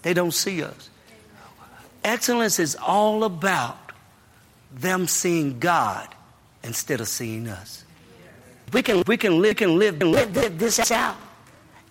They 0.03 0.15
don't 0.15 0.35
see 0.35 0.65
us. 0.65 0.91
Excellence 2.03 2.59
is 2.59 2.77
all 2.77 3.23
about 3.23 3.79
them 4.75 5.07
seeing 5.07 5.61
God 5.61 6.09
instead 6.65 7.01
of 7.01 7.07
seeing 7.07 7.47
us. 7.47 7.85
We 8.73 8.83
can, 8.83 9.05
we 9.07 9.17
can, 9.17 9.41
live, 9.41 9.57
can 9.57 9.79
live, 9.79 10.03
live, 10.03 10.35
live 10.35 10.59
this 10.59 10.91
out 10.91 11.17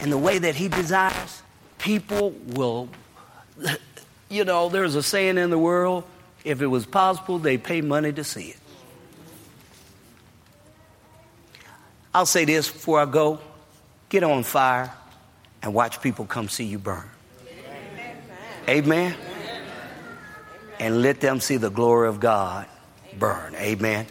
in 0.02 0.10
the 0.10 0.18
way 0.18 0.40
that 0.40 0.56
He 0.56 0.68
desires. 0.68 1.42
People 1.78 2.32
will, 2.48 2.90
you 4.30 4.46
know, 4.46 4.70
there's 4.70 4.96
a 4.96 5.04
saying 5.04 5.38
in 5.38 5.50
the 5.50 5.58
world 5.58 6.06
if 6.44 6.62
it 6.62 6.68
was 6.68 6.86
possible, 6.86 7.40
they'd 7.40 7.64
pay 7.64 7.82
money 7.82 8.14
to 8.14 8.24
see 8.24 8.50
it. 8.50 8.58
I'll 12.14 12.26
say 12.26 12.46
this 12.46 12.70
before 12.72 13.00
I 13.00 13.06
go 13.06 13.40
get 14.10 14.24
on 14.24 14.44
fire 14.44 14.92
and 15.62 15.74
watch 15.74 16.02
people 16.02 16.26
come 16.26 16.50
see 16.50 16.64
you 16.64 16.80
burn. 16.80 17.08
Amen. 18.68 19.14
Amen. 19.14 19.16
And 20.80 21.02
let 21.02 21.20
them 21.20 21.40
see 21.40 21.58
the 21.58 21.70
glory 21.70 22.08
of 22.08 22.20
God 22.20 22.66
burn. 23.18 23.54
Amen. 23.56 24.08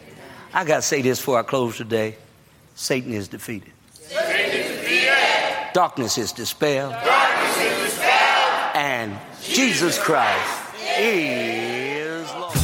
I 0.52 0.64
got 0.64 0.76
to 0.76 0.82
say 0.82 1.02
this 1.02 1.18
before 1.18 1.38
I 1.38 1.42
close 1.42 1.76
today 1.76 2.16
Satan 2.74 3.12
is 3.12 3.26
defeated. 3.28 3.72
Satan 3.92 4.50
is 4.52 4.80
defeated. 4.80 5.72
Darkness 5.72 6.18
is 6.18 6.32
dispelled. 6.32 6.92
Darkness 6.92 7.56
is 7.58 7.82
dispelled. 7.90 8.76
And 8.76 9.18
Jesus 9.42 9.98
Christ 9.98 10.74
is 10.98 12.30
Lord. 12.34 12.54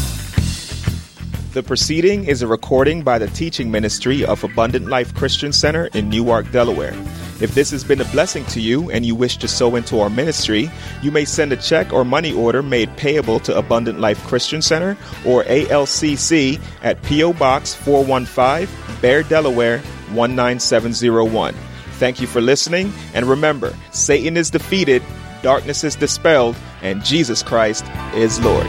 The 1.52 1.62
proceeding 1.62 2.24
is 2.24 2.42
a 2.42 2.46
recording 2.46 3.02
by 3.02 3.18
the 3.18 3.28
teaching 3.28 3.70
ministry 3.70 4.24
of 4.24 4.42
Abundant 4.42 4.88
Life 4.88 5.14
Christian 5.14 5.52
Center 5.52 5.86
in 5.94 6.08
Newark, 6.08 6.50
Delaware. 6.50 6.94
If 7.40 7.54
this 7.54 7.70
has 7.70 7.84
been 7.84 8.00
a 8.00 8.04
blessing 8.06 8.44
to 8.46 8.60
you 8.60 8.90
and 8.90 9.06
you 9.06 9.14
wish 9.14 9.36
to 9.38 9.48
sow 9.48 9.76
into 9.76 10.00
our 10.00 10.10
ministry, 10.10 10.70
you 11.02 11.10
may 11.10 11.24
send 11.24 11.52
a 11.52 11.56
check 11.56 11.92
or 11.92 12.04
money 12.04 12.32
order 12.32 12.62
made 12.62 12.96
payable 12.96 13.38
to 13.40 13.56
Abundant 13.56 14.00
Life 14.00 14.22
Christian 14.24 14.60
Center 14.60 14.96
or 15.24 15.44
ALCC 15.44 16.60
at 16.82 17.02
P.O. 17.02 17.32
Box 17.34 17.74
415, 17.74 18.68
Bear, 19.00 19.22
Delaware 19.22 19.78
19701. 20.10 21.54
Thank 21.98 22.20
you 22.20 22.26
for 22.26 22.40
listening, 22.40 22.92
and 23.14 23.26
remember 23.26 23.72
Satan 23.92 24.36
is 24.36 24.50
defeated, 24.50 25.02
darkness 25.44 25.84
is 25.84 25.94
dispelled, 25.94 26.56
and 26.80 27.04
Jesus 27.04 27.42
Christ 27.42 27.84
is 28.14 28.40
Lord. 28.40 28.66